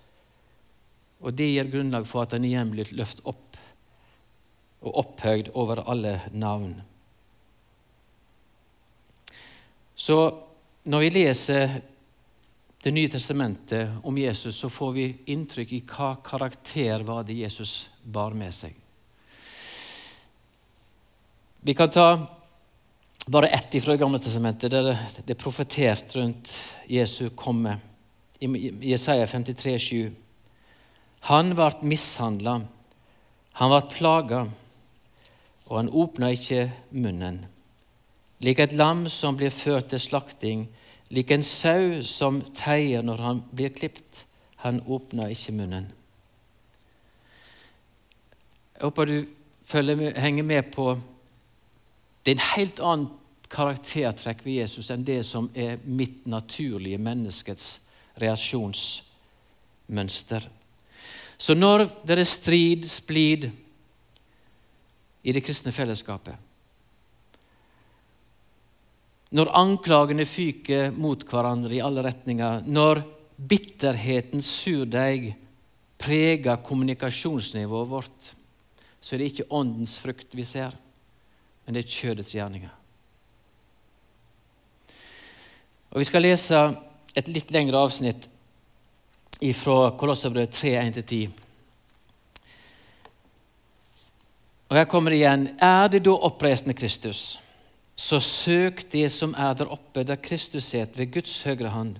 Og 1.20 1.34
Det 1.34 1.50
gir 1.50 1.72
grunnlag 1.74 2.06
for 2.08 2.22
at 2.22 2.38
han 2.38 2.46
igjen 2.46 2.72
blir 2.72 2.94
løftet 2.94 3.26
opp 3.26 3.58
og 4.86 4.96
opphøyd 5.02 5.50
over 5.58 5.82
alle 5.90 6.22
navn. 6.32 6.78
Så 9.96 10.18
når 10.86 11.00
vi 11.00 11.10
leser 11.10 11.82
Det 12.78 12.92
nye 12.94 13.10
testamentet 13.10 14.06
om 14.06 14.18
Jesus, 14.18 14.56
så 14.56 14.70
får 14.70 14.92
vi 14.94 15.06
inntrykk 15.34 15.72
i 15.74 15.80
hva 15.82 16.12
karakter 16.24 17.02
var 17.04 17.26
det 17.26 17.34
Jesus 17.34 17.90
bar 18.04 18.38
med 18.38 18.54
seg. 18.54 18.87
Vi 21.68 21.74
kan 21.74 21.90
ta 21.90 22.28
bare 23.26 23.48
ett 23.48 23.84
fra 23.84 23.92
Det 23.92 23.98
gamle 23.98 24.20
testamentet, 24.20 24.72
der 24.72 24.98
det 25.26 25.34
er 25.34 25.42
profetert 25.42 26.16
rundt 26.16 26.54
Jesu 26.88 27.30
komme. 27.30 27.80
I 28.40 28.72
Jesaja 28.92 29.28
53, 29.28 29.80
7. 29.80 30.12
Han 31.20 31.52
ble 31.56 31.68
mishandla, 31.82 32.62
han 33.60 33.74
ble 33.74 33.82
plaga, 33.92 34.42
og 35.68 35.78
han 35.78 35.90
åpna 35.92 36.32
ikke 36.32 36.70
munnen 36.92 37.44
lik 38.44 38.60
et 38.60 38.74
lam 38.74 39.06
som 39.10 39.38
blir 39.38 39.54
ført 39.54 39.90
til 39.92 40.02
slakting, 40.02 40.68
lik 41.10 41.32
en 41.32 41.46
sau 41.46 42.04
som 42.06 42.42
teier 42.58 43.06
når 43.06 43.24
han 43.24 43.44
blir 43.52 43.74
klipt. 43.74 44.26
Han 44.64 44.82
åpna 44.88 45.30
ikke 45.32 45.54
munnen. 45.54 45.92
Jeg 48.78 48.84
håper 48.84 49.06
du 49.06 49.18
med, 49.96 50.18
henger 50.18 50.44
med 50.44 50.72
på 50.74 50.98
Det 52.28 52.34
er 52.34 52.42
en 52.42 52.58
helt 52.58 52.80
annen 52.84 53.08
karaktertrekk 53.48 54.42
ved 54.44 54.60
Jesus 54.60 54.92
enn 54.92 55.08
det 55.08 55.24
som 55.24 55.48
er 55.56 55.80
mitt 55.88 56.28
naturlige 56.28 57.00
menneskets 57.00 57.80
reaksjonsmønster. 58.20 60.44
Så 61.40 61.56
når 61.56 61.88
det 62.04 62.20
er 62.20 62.28
strid, 62.28 62.84
splid 62.92 63.48
i 65.24 65.32
det 65.32 65.40
kristne 65.46 65.72
fellesskapet, 65.72 66.36
når 69.32 69.56
anklagene 69.56 70.26
fyker 70.28 70.92
mot 70.92 71.24
hverandre 71.32 71.76
i 71.78 71.84
alle 71.84 72.04
retninger, 72.04 72.62
når 72.68 73.08
bitterhetens 73.38 74.48
surdeig 74.66 75.36
preger 75.96 76.58
kommunikasjonsnivået 76.60 77.90
vårt, 77.96 78.36
så 79.00 79.16
er 79.16 79.20
det 79.24 79.32
ikke 79.32 79.52
åndens 79.56 79.96
frukt 80.04 80.36
vi 80.36 80.44
ser, 80.44 80.76
men 81.68 81.76
det 81.76 81.84
er 81.84 81.92
kjødets 81.92 82.32
gjerninger. 82.32 82.72
Og 85.92 86.00
Vi 86.00 86.08
skal 86.08 86.24
lese 86.24 86.62
et 87.16 87.28
litt 87.28 87.52
lengre 87.52 87.84
avsnitt 87.84 88.30
fra 89.60 89.92
Kolosserbrevet 90.00 90.56
3, 90.56 90.72
1-10. 90.88 91.28
Og 94.70 94.80
Her 94.80 94.88
kommer 94.88 95.12
det 95.12 95.20
igjen. 95.20 95.50
Er 95.60 95.92
det 95.92 96.06
da 96.08 96.16
oppreisende 96.16 96.74
Kristus? 96.74 97.38
så 97.98 98.20
søk 98.22 98.84
det 98.94 99.10
som 99.10 99.34
er 99.34 99.56
der 99.58 99.72
oppe, 99.74 100.04
der 100.06 100.20
Kristus 100.22 100.70
sitter 100.70 101.02
ved 101.02 101.12
Guds 101.12 101.42
høyre 101.44 101.72
hand. 101.74 101.96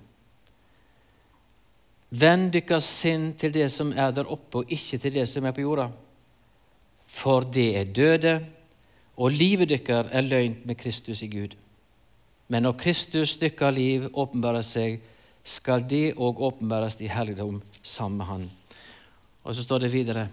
Vend 2.10 2.52
deres 2.54 2.86
sinn 2.86 3.32
til 3.36 3.52
det 3.52 3.66
som 3.74 3.90
er 3.92 4.14
der 4.14 4.30
oppe, 4.30 4.62
og 4.62 4.70
ikke 4.72 4.98
til 5.02 5.14
det 5.18 5.26
som 5.28 5.44
er 5.44 5.52
på 5.52 5.64
jorda. 5.66 5.88
For 7.06 7.40
det 7.40 7.68
er 7.76 7.90
døde, 7.92 8.34
og 9.18 9.34
livet 9.34 9.68
deres 9.68 10.10
er 10.12 10.26
løgnt 10.26 10.66
med 10.66 10.78
Kristus 10.78 11.22
i 11.22 11.28
Gud. 11.28 11.56
Men 12.48 12.62
når 12.62 12.78
Kristus 12.78 13.36
deres 13.36 13.74
liv 13.76 14.08
åpenbarer 14.14 14.62
seg, 14.62 15.00
skal 15.44 15.82
det 15.88 16.14
òg 16.14 16.40
åpenbæres 16.44 17.00
i 17.00 17.08
helligdom 17.08 17.62
sammen 17.82 18.18
med 18.18 18.26
Han. 18.26 18.50
Og 19.44 19.54
så 19.54 19.62
står 19.62 19.78
det 19.78 19.92
videre 19.92 20.28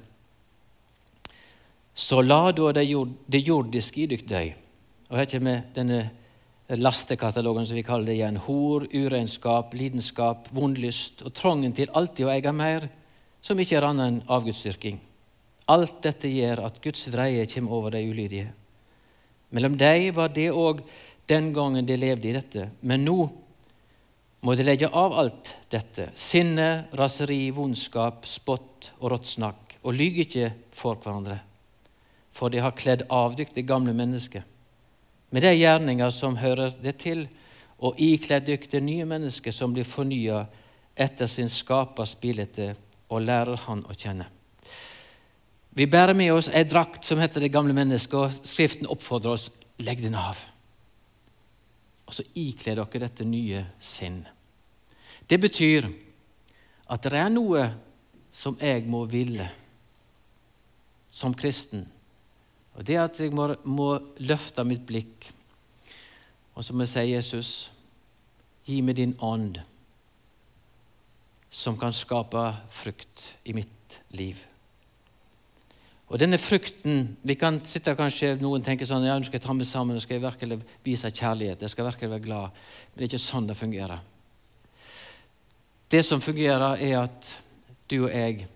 Så 1.96 2.22
la 2.22 2.52
da 2.52 2.72
det 2.72 3.48
jordiske 3.48 4.02
i 4.02 4.08
dykk 4.12 4.30
døy 4.30 4.54
og 5.10 5.20
her 5.20 5.28
kommer 5.30 5.66
denne 5.76 6.00
lastekatalogen 6.82 7.66
som 7.68 7.78
vi 7.78 7.86
kaller 7.86 8.10
det 8.10 8.18
igjen. 8.18 8.40
Hor, 8.42 8.88
urenskap, 8.90 9.74
lidenskap, 9.78 10.50
vondlyst 10.56 11.22
og 11.26 11.34
trangen 11.38 11.76
til 11.78 11.92
alltid 11.94 12.26
å 12.26 12.32
eie 12.34 12.54
mer, 12.56 12.88
som 13.46 13.60
ikke 13.62 13.78
er 13.78 13.86
annet 13.86 14.10
enn 14.10 14.22
avgudsdyrking. 14.26 14.98
Alt 15.70 16.02
dette 16.04 16.30
gjør 16.30 16.64
at 16.66 16.82
Guds 16.82 17.06
vreie 17.14 17.46
kommer 17.50 17.78
over 17.78 17.94
de 17.94 18.02
ulydige. 18.10 18.50
Mellom 19.56 19.78
dem 19.80 20.12
var 20.18 20.34
det 20.36 20.50
òg 20.52 20.84
den 21.32 21.52
gangen 21.56 21.88
de 21.88 21.98
levde 21.98 22.30
i 22.30 22.36
dette, 22.36 22.70
men 22.82 23.06
nå 23.08 23.20
må 24.46 24.54
de 24.54 24.66
legge 24.68 24.90
av 24.92 25.16
alt 25.18 25.54
dette. 25.74 26.12
Sinne, 26.14 26.90
raseri, 26.94 27.48
vondskap, 27.56 28.28
spott 28.30 28.92
og 29.00 29.16
rått 29.16 29.32
snakk. 29.32 29.78
Og 29.86 29.96
lyg 29.96 30.20
ikke 30.26 30.52
for 30.76 31.00
hverandre, 31.00 31.40
for 32.36 32.52
de 32.52 32.62
har 32.62 32.76
kledd 32.78 33.06
av 33.14 33.38
dykk 33.38 33.56
det 33.56 33.66
gamle 33.70 33.94
mennesket 33.96 34.52
med 35.36 35.44
de 35.44 35.52
gjerninger 35.52 36.10
som 36.16 36.38
hører 36.40 36.78
det 36.80 36.94
til, 37.04 37.26
og 37.84 37.98
ikledd 38.00 38.46
dykk 38.48 38.70
det 38.72 38.80
nye 38.86 39.04
mennesket 39.10 39.52
som 39.52 39.74
blir 39.76 39.84
fornya 39.84 40.46
etter 40.96 41.28
sin 41.28 41.52
skapers 41.52 42.14
bilde, 42.22 42.70
og 43.12 43.26
lærer 43.28 43.60
han 43.66 43.84
å 43.84 43.96
kjenne. 44.00 44.30
Vi 45.76 45.88
bærer 45.92 46.16
med 46.16 46.32
oss 46.32 46.48
ei 46.48 46.64
drakt 46.64 47.04
som 47.04 47.20
heter 47.20 47.44
det 47.44 47.52
gamle 47.52 47.76
mennesket, 47.76 48.16
og 48.16 48.48
Skriften 48.48 48.88
oppfordrer 48.88 49.36
oss 49.36 49.50
legg 49.84 50.00
den 50.04 50.16
av. 50.16 50.40
Og 52.08 52.16
så 52.16 52.24
ikler 52.38 52.80
dere 52.80 53.02
dette 53.08 53.28
nye 53.28 53.66
sinn. 53.84 54.22
Det 55.28 55.40
betyr 55.42 55.90
at 56.88 57.04
det 57.04 57.20
er 57.20 57.34
noe 57.34 57.66
som 58.36 58.56
jeg 58.62 58.86
må 58.88 59.04
ville 59.10 59.50
som 61.12 61.36
kristen 61.36 61.86
og 62.76 62.84
Det 62.84 62.98
at 63.00 63.20
jeg 63.20 63.32
må, 63.32 63.54
må 63.64 63.94
løfte 64.20 64.66
mitt 64.68 64.84
blikk, 64.84 65.30
og 66.56 66.64
så 66.64 66.74
må 66.76 66.84
jeg 66.84 66.92
si, 66.92 67.04
Jesus, 67.14 67.52
gi 68.68 68.82
meg 68.84 68.98
din 69.00 69.14
ånd, 69.24 69.62
som 71.48 71.80
kan 71.80 71.96
skape 71.96 72.44
frukt 72.76 73.30
i 73.48 73.56
mitt 73.56 73.96
liv. 74.12 74.42
Og 76.06 76.20
denne 76.22 76.38
frukten 76.38 77.16
Vi 77.26 77.36
kan 77.40 77.58
sitte 77.66 77.96
kanskje 77.98 78.36
noen 78.38 78.64
tenker 78.64 78.86
sånn 78.86 79.08
ja, 79.08 79.16
nå 79.18 79.26
skal 79.26 79.40
jeg 79.40 79.46
ta 79.46 79.56
meg 79.58 79.70
sammen, 79.70 79.98
nå 79.98 80.04
skal 80.04 80.20
jeg 80.20 80.26
virkelig 80.26 80.60
vise 80.86 81.10
kjærlighet, 81.10 81.62
jeg 81.62 81.74
skal 81.74 81.90
virkelig 81.90 82.12
være 82.12 82.26
glad. 82.28 82.60
Men 82.92 83.00
det 83.00 83.08
er 83.08 83.14
ikke 83.14 83.24
sånn 83.26 83.50
det 83.50 83.58
fungerer. 83.58 84.04
Det 85.90 86.02
som 86.06 86.22
fungerer, 86.22 86.82
er 86.82 87.00
at 87.04 87.32
du 87.90 88.00
og 88.04 88.12
jeg 88.12 88.48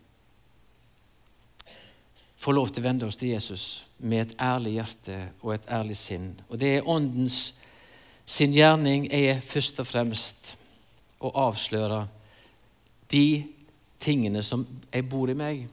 får 2.39 2.55
lov 2.55 2.69
til 2.71 2.81
å 2.83 2.87
vende 2.87 3.07
oss 3.09 3.17
til 3.19 3.33
Jesus 3.33 3.65
med 3.99 4.23
et 4.23 4.37
ærlig 4.41 4.77
hjerte 4.77 5.17
og 5.41 5.53
et 5.53 5.67
ærlig 5.75 5.97
sinn. 5.99 6.31
Og 6.49 6.59
det 6.61 6.77
er 6.77 6.87
Åndens 6.87 7.53
sin 8.29 8.53
gjerning 8.53 9.07
er 9.11 9.41
først 9.41 9.81
og 9.81 9.87
fremst 9.89 10.53
å 11.19 11.31
avsløre 11.47 12.03
de 13.11 13.43
tingene 13.99 14.43
som 14.45 14.63
jeg 14.93 15.07
bor 15.09 15.31
i 15.31 15.37
meg. 15.37 15.65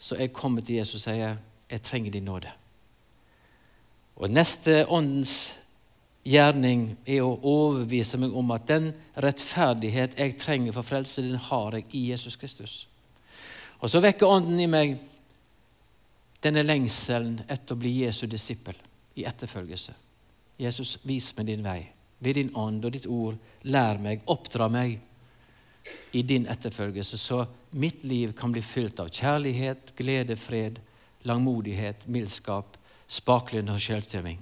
Så 0.00 0.16
jeg 0.16 0.32
kommer 0.32 0.64
til 0.64 0.80
Jesus 0.80 1.02
og 1.02 1.04
sier 1.04 1.36
jeg 1.70 1.82
trenger 1.86 2.14
din 2.14 2.26
nåde. 2.26 2.50
Og 4.16 4.30
neste 4.32 4.82
Åndens 4.88 5.34
gjerning 6.26 6.96
er 7.08 7.22
å 7.24 7.36
overbevise 7.36 8.18
meg 8.20 8.34
om 8.36 8.50
at 8.52 8.66
den 8.68 8.90
rettferdighet 9.20 10.18
jeg 10.18 10.36
trenger 10.40 10.74
for 10.76 10.84
frelse, 10.84 11.22
den 11.24 11.40
har 11.40 11.76
jeg 11.76 11.86
i 11.96 12.08
Jesus 12.10 12.36
Kristus. 12.40 12.74
Og 13.80 13.88
så 13.92 14.02
vekker 14.04 14.28
Ånden 14.28 14.60
i 14.60 14.68
meg 14.68 14.98
denne 16.44 16.64
lengselen 16.64 17.42
etter 17.48 17.76
å 17.76 17.80
bli 17.80 18.00
Jesu 18.02 18.26
disippel 18.28 18.76
i 19.20 19.24
etterfølgelse. 19.28 19.94
Jesus, 20.60 20.98
vis 21.08 21.30
meg 21.36 21.48
din 21.48 21.64
vei. 21.64 21.80
Ved 22.20 22.36
din 22.36 22.52
ånd 22.56 22.84
og 22.84 22.92
ditt 22.92 23.06
ord, 23.08 23.38
lær 23.64 24.00
meg, 24.00 24.20
oppdra 24.28 24.68
meg 24.72 24.98
i 26.12 26.22
din 26.22 26.46
etterfølgelse, 26.50 27.18
så 27.18 27.44
mitt 27.72 28.04
liv 28.04 28.32
kan 28.36 28.52
bli 28.52 28.62
fylt 28.62 29.00
av 29.00 29.10
kjærlighet, 29.14 29.92
glede, 29.96 30.36
fred, 30.36 30.80
langmodighet, 31.22 32.06
mildskap, 32.08 32.76
spaklynde 33.10 33.74
og 33.74 33.82
sjøltømming. 33.82 34.40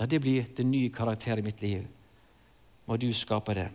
La 0.00 0.06
det 0.06 0.20
bli 0.22 0.38
den 0.56 0.70
nye 0.70 0.90
karakter 0.94 1.38
i 1.38 1.44
mitt 1.44 1.62
liv. 1.62 1.84
Må 2.86 2.96
du 2.96 3.10
skape 3.14 3.54
det. 3.54 3.68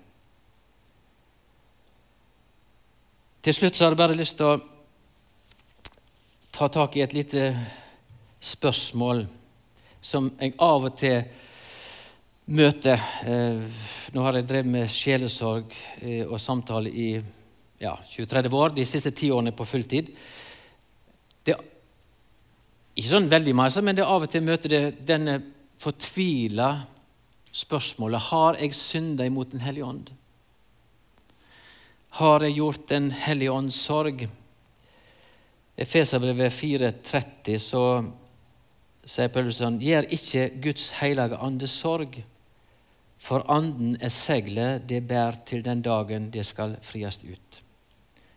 Til 3.46 3.54
slutt 3.54 3.78
så 3.78 3.86
har 3.86 3.94
jeg 3.94 4.02
bare 4.02 4.18
lyst 4.18 4.40
til 4.40 4.48
å 4.50 4.62
ta 6.56 6.68
tak 6.72 6.96
i 6.98 7.04
et 7.04 7.14
lite 7.14 7.50
spørsmål 8.42 9.26
som 10.02 10.32
jeg 10.40 10.56
av 10.62 10.88
og 10.88 10.98
til 10.98 11.20
møter. 12.46 13.02
Eh, 13.26 13.62
nå 14.14 14.26
har 14.26 14.38
jeg 14.38 14.48
drevet 14.50 14.70
med 14.70 14.92
sjelesorg 14.92 15.74
eh, 16.02 16.26
og 16.26 16.40
samtale 16.42 16.92
i 16.92 17.10
ja, 17.82 17.96
20-30 17.98 18.54
år, 18.56 18.76
de 18.76 18.86
siste 18.88 19.12
ti 19.12 19.32
årene 19.34 19.54
på 19.56 19.66
fulltid. 19.68 20.12
Det 21.46 21.56
ikke 22.96 23.12
sånn 23.12 23.32
veldig 23.32 23.56
masse, 23.58 23.82
men 23.84 23.98
det 23.98 24.06
er 24.06 24.12
av 24.12 24.24
og 24.24 24.32
til 24.32 24.46
møter 24.46 24.72
det 24.72 24.84
denne 25.04 25.40
fortvila 25.84 26.70
spørsmålet 27.56 28.30
har 28.30 28.60
jeg 28.60 28.76
synda 28.76 29.26
imot 29.28 29.52
Den 29.52 29.64
hellige 29.64 29.88
ånd. 29.88 30.12
Har 32.20 32.44
jeg 32.44 32.56
gjort 32.56 32.88
Den 32.90 33.10
hellige 33.12 33.52
ånds 33.52 33.76
sorg? 33.76 34.28
Efeserbrevet 35.76 36.54
4,30 36.56 37.60
så 37.60 37.84
sier 39.04 39.28
Paulus 39.34 39.60
sånn 39.60 39.82
Gjør 39.84 40.08
ikke 40.16 40.48
Guds 40.64 40.94
hellige 41.02 41.42
ande 41.44 41.68
sorg, 41.68 42.16
for 43.26 43.46
anden 43.50 43.96
er 44.02 44.14
seglet 44.14 44.86
det 44.90 45.02
bærer 45.08 45.40
til 45.48 45.64
den 45.66 45.82
dagen 45.82 46.30
det 46.34 46.46
skal 46.46 46.78
friast 46.86 47.24
ut. 47.26 47.62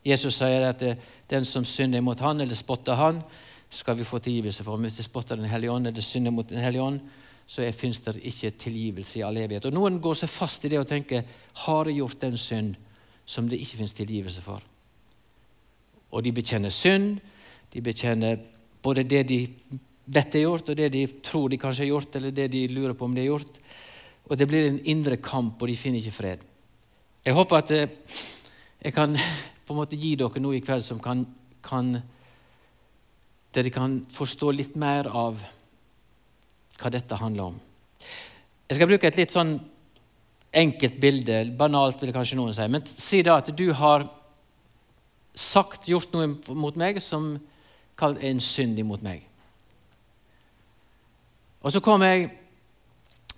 Jesus 0.06 0.38
sier 0.38 0.64
at 0.70 0.84
den 1.28 1.44
som 1.44 1.66
synder 1.68 2.00
mot 2.00 2.20
han 2.24 2.40
eller 2.40 2.56
spotter 2.56 2.96
han, 2.96 3.20
skal 3.68 3.98
vi 3.98 4.06
få 4.08 4.18
tilgivelse 4.24 4.64
for. 4.64 4.80
Hvis 4.80 4.96
de 4.96 5.04
spotter 5.04 5.36
Den 5.36 5.44
hellige 5.44 5.72
ånd 5.72 5.86
eller 5.86 6.00
synder 6.00 6.30
mot 6.30 6.48
Den 6.48 6.58
hellige 6.58 6.82
ånd, 6.82 7.00
så 7.46 7.72
fins 7.72 8.00
det 8.00 8.16
ikke 8.16 8.50
tilgivelse 8.50 9.18
i 9.18 9.22
all 9.22 9.36
evighet. 9.36 9.64
Og 9.64 9.72
Noen 9.72 10.00
går 10.00 10.14
seg 10.14 10.28
fast 10.28 10.64
i 10.64 10.68
det 10.68 10.78
og 10.78 10.86
tenker 10.88 11.24
har 11.64 11.86
jeg 11.86 11.96
gjort 11.96 12.20
den 12.20 12.36
synd 12.36 12.74
som 13.26 13.48
det 13.48 13.60
ikke 13.60 13.76
fins 13.76 13.92
tilgivelse 13.92 14.42
for? 14.42 14.62
Og 16.12 16.24
de 16.24 16.32
bekjenner 16.32 16.72
synd. 16.72 17.18
De 17.72 17.80
bekjenner 17.84 18.38
både 18.82 19.04
det 19.04 19.28
de 19.28 19.38
vet 20.06 20.34
er 20.34 20.46
gjort, 20.46 20.68
og 20.68 20.76
det 20.76 20.92
de 20.92 21.06
tror 21.24 21.48
de 21.48 21.58
kanskje 21.60 21.84
har 21.84 21.92
gjort, 21.92 22.16
eller 22.16 22.30
det 22.30 22.50
de 22.52 22.66
lurer 22.68 22.94
på 22.96 23.04
om 23.04 23.14
de 23.14 23.20
har 23.20 23.34
gjort. 23.34 23.60
Og 24.28 24.36
det 24.38 24.48
blir 24.48 24.68
en 24.68 24.80
indre 24.84 25.16
kamp, 25.16 25.60
og 25.62 25.68
de 25.68 25.76
finner 25.76 26.02
ikke 26.02 26.16
fred. 26.16 26.44
Jeg 27.24 27.34
håper 27.34 27.56
at 27.56 27.70
eh, 27.70 27.88
jeg 28.84 28.94
kan 28.94 29.16
på 29.66 29.74
en 29.74 29.80
måte 29.80 29.98
gi 30.00 30.14
dere 30.16 30.40
noe 30.40 30.56
i 30.56 30.64
kveld 30.64 30.84
som 30.84 31.00
kan, 31.00 31.26
kan 31.64 31.98
Der 33.54 33.64
de 33.64 33.70
kan 33.72 34.06
forstå 34.12 34.50
litt 34.52 34.76
mer 34.76 35.08
av 35.08 35.40
hva 36.78 36.90
dette 36.92 37.16
handler 37.16 37.48
om. 37.48 37.54
Jeg 38.68 38.76
skal 38.76 38.88
bruke 38.90 39.08
et 39.08 39.16
litt 39.16 39.32
sånn 39.32 39.54
enkelt 40.52 41.00
bilde. 41.00 41.38
Banalt, 41.58 42.02
vil 42.02 42.12
kanskje 42.12 42.36
noen 42.36 42.54
si. 42.54 42.66
Men 42.68 42.84
si 42.86 43.22
da 43.24 43.38
at 43.40 43.48
du 43.56 43.72
har 43.72 44.04
sagt, 45.34 45.88
gjort 45.88 46.12
noe 46.12 46.36
mot 46.54 46.76
meg 46.76 47.00
som 47.02 47.32
er 47.98 48.20
en 48.28 48.40
synd 48.44 48.78
imot 48.78 49.02
meg. 49.02 49.24
Og 51.62 51.72
Så 51.72 51.80
kommer 51.80 52.12
jeg 52.12 52.30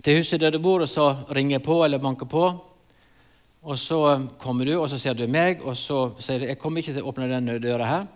til 0.02 0.20
huset 0.20 0.40
der 0.40 0.50
du 0.50 0.58
bor, 0.62 0.80
og 0.80 0.88
så 0.88 1.10
ringer 1.30 1.58
jeg 1.58 1.64
på 1.66 1.84
eller 1.84 1.98
banker 1.98 2.26
på. 2.26 2.44
Og 3.62 3.78
Så 3.78 4.28
kommer 4.38 4.64
du, 4.64 4.78
og 4.80 4.88
så 4.90 4.98
ser 4.98 5.12
du 5.14 5.26
meg, 5.28 5.60
og 5.62 5.76
så 5.76 6.14
sier 6.18 6.38
du 6.38 6.46
jeg 6.46 6.58
kommer 6.58 6.80
ikke 6.80 6.94
til 6.94 7.02
å 7.02 7.10
åpne 7.10 7.28
denne 7.28 7.58
døra 7.60 7.86
her. 7.86 8.06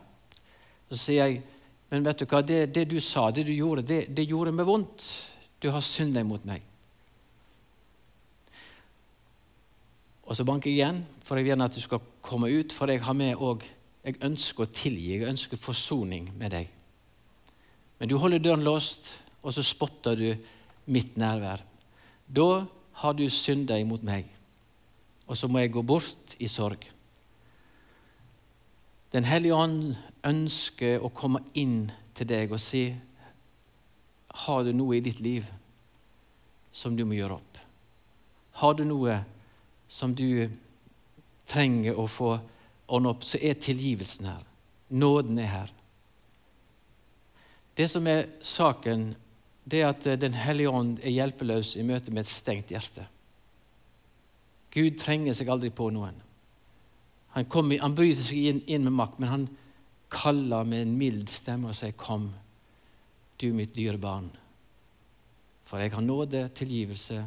Så 0.89 0.97
sier 0.97 1.27
jeg 1.27 1.43
men 1.95 2.03
vet 2.03 2.25
du 2.25 2.27
hva, 2.27 2.41
det, 2.43 2.73
det 2.75 2.89
du 2.91 2.97
sa, 2.99 3.29
det 3.31 3.45
du 3.47 3.53
gjorde, 3.55 3.85
det, 3.87 4.01
det 4.11 4.27
gjorde 4.27 4.51
meg 4.51 4.67
vondt. 4.67 5.05
Du 5.63 5.69
har 5.71 5.85
synda 5.85 6.25
imot 6.25 6.43
meg. 6.49 6.65
Og 10.25 10.35
så 10.35 10.47
banker 10.49 10.73
jeg 10.73 10.81
igjen, 10.81 10.99
for 11.23 11.39
jeg 11.39 11.47
vil 11.47 11.53
gjerne 11.53 11.69
at 11.71 11.77
du 11.77 11.83
skal 11.85 12.03
komme 12.25 12.51
ut, 12.51 12.75
for 12.75 12.91
jeg 12.91 13.05
har 13.05 13.17
med 13.19 13.39
òg 13.39 13.67
Jeg 14.05 14.19
ønsker 14.21 14.67
å 14.67 14.69
tilgi, 14.69 15.15
jeg 15.15 15.25
ønsker 15.31 15.57
forsoning 15.57 16.27
med 16.37 16.51
deg. 16.53 16.67
Men 17.97 18.11
du 18.11 18.19
holder 18.21 18.43
døren 18.43 18.65
låst, 18.67 19.07
og 19.41 19.55
så 19.57 19.63
spotter 19.65 20.19
du 20.19 20.27
mitt 20.93 21.15
nærvær. 21.17 21.63
Da 22.27 22.67
har 23.01 23.15
du 23.15 23.25
synda 23.31 23.79
imot 23.79 24.05
meg, 24.07 24.29
og 25.27 25.37
så 25.37 25.49
må 25.49 25.63
jeg 25.63 25.73
gå 25.75 25.83
bort 25.83 26.37
i 26.39 26.49
sorg. 26.49 26.85
Den 29.15 29.25
hellige 29.25 29.55
ånd 29.55 29.95
ønsker 30.27 31.03
å 31.05 31.13
komme 31.15 31.45
inn 31.55 31.91
til 32.15 32.29
deg 32.31 32.53
og 32.53 32.63
si 32.63 32.89
Har 34.45 34.65
du 34.67 34.73
noe 34.75 34.97
i 34.97 35.05
ditt 35.05 35.21
liv 35.23 35.47
som 36.75 36.97
du 36.97 37.05
må 37.07 37.15
gjøre 37.15 37.37
opp? 37.37 37.59
Har 38.59 38.75
du 38.75 38.83
noe 38.83 39.21
som 39.87 40.15
du 40.15 40.51
trenger 41.47 41.95
å 41.95 42.09
få 42.11 42.33
ordne 42.87 43.13
opp, 43.13 43.25
så 43.25 43.39
er 43.39 43.59
tilgivelsen 43.61 44.27
her. 44.29 44.43
Nåden 44.91 45.39
er 45.39 45.51
her. 45.51 45.73
Det 47.77 47.89
som 47.91 48.07
er 48.07 48.27
saken, 48.43 49.15
det 49.65 49.81
er 49.81 49.91
at 49.91 50.07
Den 50.21 50.35
hellige 50.37 50.71
ånd 50.71 50.99
er 51.01 51.15
hjelpeløs 51.15 51.77
i 51.81 51.83
møte 51.87 52.13
med 52.13 52.27
et 52.27 52.33
stengt 52.33 52.73
hjerte. 52.73 53.07
Gud 54.75 54.99
trenger 54.99 55.37
seg 55.37 55.49
aldri 55.49 55.71
på 55.71 55.89
noen. 55.95 56.17
Han, 57.35 57.47
kommer, 57.51 57.81
han 57.83 57.95
bryter 57.95 58.23
seg 58.23 58.49
inn, 58.51 58.61
inn, 58.67 58.85
med 58.87 58.95
makt, 58.95 59.21
men 59.23 59.31
han 59.31 59.47
kaller 60.15 60.67
med 60.69 60.85
en 60.85 60.97
mild 60.99 61.31
stemme 61.33 61.71
og 61.71 61.79
sier, 61.79 61.95
'Kom, 61.97 62.33
du 63.39 63.53
mitt 63.53 63.75
dyre 63.75 63.99
barn, 63.99 64.31
for 65.65 65.79
jeg 65.79 65.93
har 65.93 66.01
nåde, 66.01 66.49
tilgivelse 66.55 67.25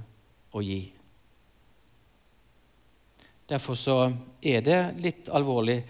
å 0.53 0.61
gi.' 0.61 0.93
Derfor 3.47 3.75
så 3.75 4.13
er 4.41 4.61
det 4.61 4.95
litt 4.99 5.29
alvorlig, 5.29 5.83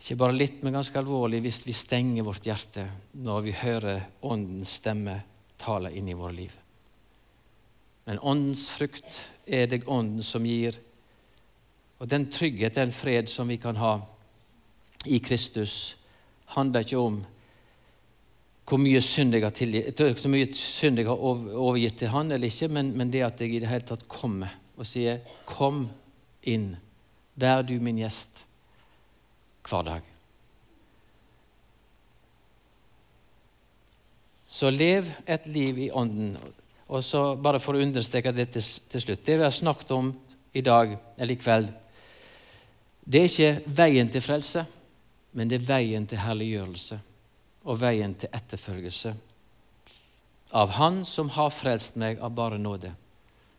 ikke 0.00 0.16
bare 0.16 0.38
litt, 0.38 0.62
men 0.62 0.72
ganske 0.72 0.98
alvorlig, 0.98 1.40
hvis 1.42 1.66
vi 1.66 1.72
stenger 1.72 2.22
vårt 2.22 2.46
hjerte 2.46 2.84
når 3.12 3.40
vi 3.42 3.52
hører 3.52 4.06
Åndens 4.22 4.76
stemme 4.78 5.22
tale 5.58 5.92
inn 5.96 6.08
i 6.08 6.16
våre 6.16 6.32
liv. 6.32 6.52
Men 8.06 8.18
Åndens 8.18 8.68
frukt 8.70 9.24
er 9.46 9.66
det 9.66 9.86
Ånden 9.86 10.22
som 10.22 10.46
gir. 10.46 10.78
Og 11.98 12.08
den 12.08 12.28
trygghet, 12.30 12.76
den 12.76 12.92
fred 12.92 13.30
som 13.30 13.48
vi 13.48 13.56
kan 13.56 13.76
ha 13.80 13.98
i 15.06 15.18
Kristus, 15.18 15.96
handler 16.54 16.84
ikke 16.84 17.00
om 17.02 17.24
hvor 18.66 18.82
mye 18.82 19.00
synd 19.02 19.34
jeg 19.36 21.06
har 21.06 21.20
overgitt 21.22 22.00
til 22.00 22.10
Han 22.10 22.32
eller 22.34 22.50
ikke, 22.50 22.68
men, 22.68 22.90
men 22.98 23.12
det 23.14 23.22
at 23.22 23.40
jeg 23.40 23.54
i 23.54 23.60
det 23.62 23.70
hele 23.70 23.86
tatt 23.86 24.08
kommer 24.10 24.56
og 24.76 24.86
sier 24.86 25.20
'Kom' 25.46 25.86
inn. 26.42 26.76
Vær 27.36 27.62
du 27.62 27.78
min 27.80 27.98
gjest 27.98 28.46
hver 29.68 29.82
dag. 29.82 30.15
Så 34.56 34.70
lev 34.72 35.10
et 35.26 35.46
liv 35.46 35.78
i 35.78 35.90
Ånden. 35.90 36.36
Og 36.88 37.04
så 37.04 37.34
Bare 37.36 37.60
for 37.60 37.76
å 37.76 37.82
understreke 37.82 38.32
dette 38.32 38.62
til 38.62 39.02
slutt 39.02 39.24
Det 39.26 39.36
vi 39.36 39.44
har 39.44 39.52
snakket 39.52 39.90
om 39.92 40.14
i 40.56 40.62
dag 40.64 40.96
eller 41.18 41.34
i 41.34 41.36
kveld, 41.36 41.68
Det 43.04 43.20
er 43.20 43.28
ikke 43.28 43.74
veien 43.76 44.08
til 44.08 44.22
frelse, 44.24 44.64
men 45.32 45.48
det 45.48 45.60
er 45.60 45.66
veien 45.68 46.06
til 46.06 46.18
herliggjørelse 46.18 46.98
og 47.66 47.80
veien 47.80 48.14
til 48.14 48.32
etterfølgelse 48.32 49.12
av 50.56 50.70
Han 50.78 51.04
som 51.04 51.28
har 51.28 51.50
frelst 51.50 51.96
meg 51.96 52.20
av 52.22 52.34
bare 52.34 52.58
nåde. 52.58 52.92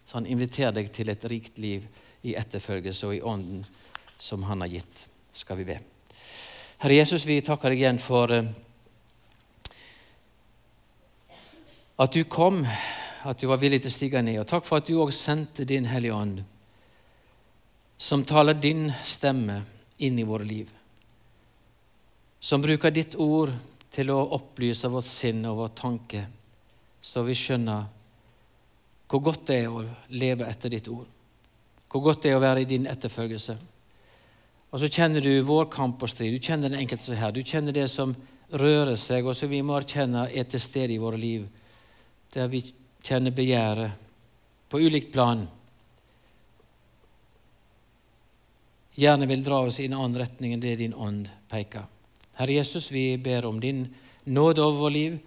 Så 0.06 0.18
han 0.18 0.26
inviterer 0.26 0.72
deg 0.72 0.92
til 0.96 1.10
et 1.12 1.26
rikt 1.30 1.58
liv 1.60 1.86
i 2.24 2.36
etterfølgelse 2.40 3.08
og 3.08 3.16
i 3.16 3.22
ånden 3.22 3.66
som 4.18 4.44
han 4.48 4.64
har 4.64 4.72
gitt. 4.80 5.04
Skal 5.32 5.60
vi 5.60 5.68
be. 5.68 5.78
Herre 6.82 6.98
Jesus, 6.98 7.26
vi 7.28 7.42
takker 7.42 7.70
deg 7.70 7.84
igjen 7.84 8.00
for 8.02 8.32
eh, 8.34 8.48
at 11.98 12.14
du 12.14 12.24
kom, 12.24 12.62
at 13.24 13.40
du 13.42 13.48
var 13.50 13.58
villig 13.62 13.82
til 13.82 13.92
å 13.92 13.96
stige 13.96 14.22
ned. 14.22 14.40
Og 14.42 14.50
takk 14.50 14.66
for 14.68 14.80
at 14.80 14.90
du 14.90 15.00
òg 15.02 15.14
sendte 15.16 15.66
din 15.66 15.88
Hellige 15.90 16.14
Ånd, 16.14 16.44
som 17.98 18.26
taler 18.28 18.54
din 18.54 18.92
stemme 19.06 19.64
inn 20.06 20.20
i 20.22 20.26
våre 20.28 20.46
liv. 20.46 20.70
Som 22.40 22.62
bruker 22.62 22.94
ditt 22.94 23.18
ord 23.18 23.56
til 23.92 24.12
å 24.14 24.20
opplyse 24.38 24.90
vårt 24.94 25.10
sinn 25.10 25.42
og 25.50 25.64
vår 25.64 25.74
tanke, 25.80 26.26
så 27.02 27.24
vi 27.26 27.34
skjønner 27.38 27.88
hvor 29.08 29.24
godt 29.24 29.48
det 29.50 29.62
er 29.64 29.72
å 29.72 29.86
leve 30.12 30.46
etter 30.46 30.70
ditt 30.70 30.90
ord. 30.92 31.08
Hvor 31.88 32.04
godt 32.04 32.26
det 32.26 32.34
er 32.34 32.38
å 32.38 32.44
være 32.44 32.66
i 32.66 32.70
din 32.70 32.86
etterfølgelse. 32.92 33.56
Og 34.68 34.82
så 34.82 34.90
kjenner 34.92 35.24
du 35.24 35.32
vår 35.48 35.70
kamp 35.72 36.04
og 36.04 36.12
strid. 36.12 36.36
Du 36.36 36.44
kjenner 36.44 36.68
den 36.68 36.82
enkelte 36.82 37.14
er 37.16 37.22
her. 37.22 37.32
Du 37.32 37.40
kjenner 37.40 37.72
det 37.72 37.88
som 37.90 38.12
rører 38.52 38.98
seg, 39.00 39.26
og 39.26 39.36
som 39.36 39.50
vi 39.50 39.62
må 39.64 39.78
erkjenne 39.80 40.28
er 40.28 40.50
til 40.52 40.62
stede 40.62 40.94
i 40.94 41.00
våre 41.00 41.20
liv. 41.20 41.48
Der 42.38 42.50
vi 42.52 42.62
kjenner 43.02 43.34
begjæret 43.34 43.98
på 44.70 44.82
ulikt 44.84 45.10
plan. 45.14 45.48
Gjerne 48.98 49.28
vil 49.30 49.46
dra 49.46 49.64
oss 49.66 49.80
i 49.80 49.88
en 49.88 49.96
annen 49.98 50.20
retning 50.22 50.54
enn 50.54 50.62
det 50.62 50.76
din 50.80 50.94
ånd 50.94 51.32
peker. 51.50 51.86
Herre 52.38 52.60
Jesus, 52.60 52.92
vi 52.94 53.18
ber 53.18 53.46
om 53.50 53.60
din 53.62 53.88
nåde 54.30 54.62
over 54.62 54.80
vårt 54.84 54.94
liv, 54.94 55.20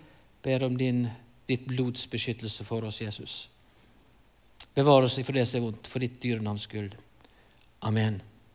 ber 0.42 0.64
om 0.66 0.76
din, 0.78 1.08
ditt 1.46 1.66
blods 1.66 2.06
beskyttelse 2.10 2.66
for 2.66 2.86
oss, 2.86 3.00
Jesus. 3.02 3.48
Bevar 4.74 5.02
oss 5.02 5.18
for 5.18 5.34
det 5.34 5.46
som 5.48 5.60
er 5.60 5.66
vondt, 5.66 5.90
for 5.90 6.02
ditt 6.02 6.20
dyre 6.22 6.42
navns 6.42 6.68
skyld. 6.70 6.94
Amen. 7.82 8.20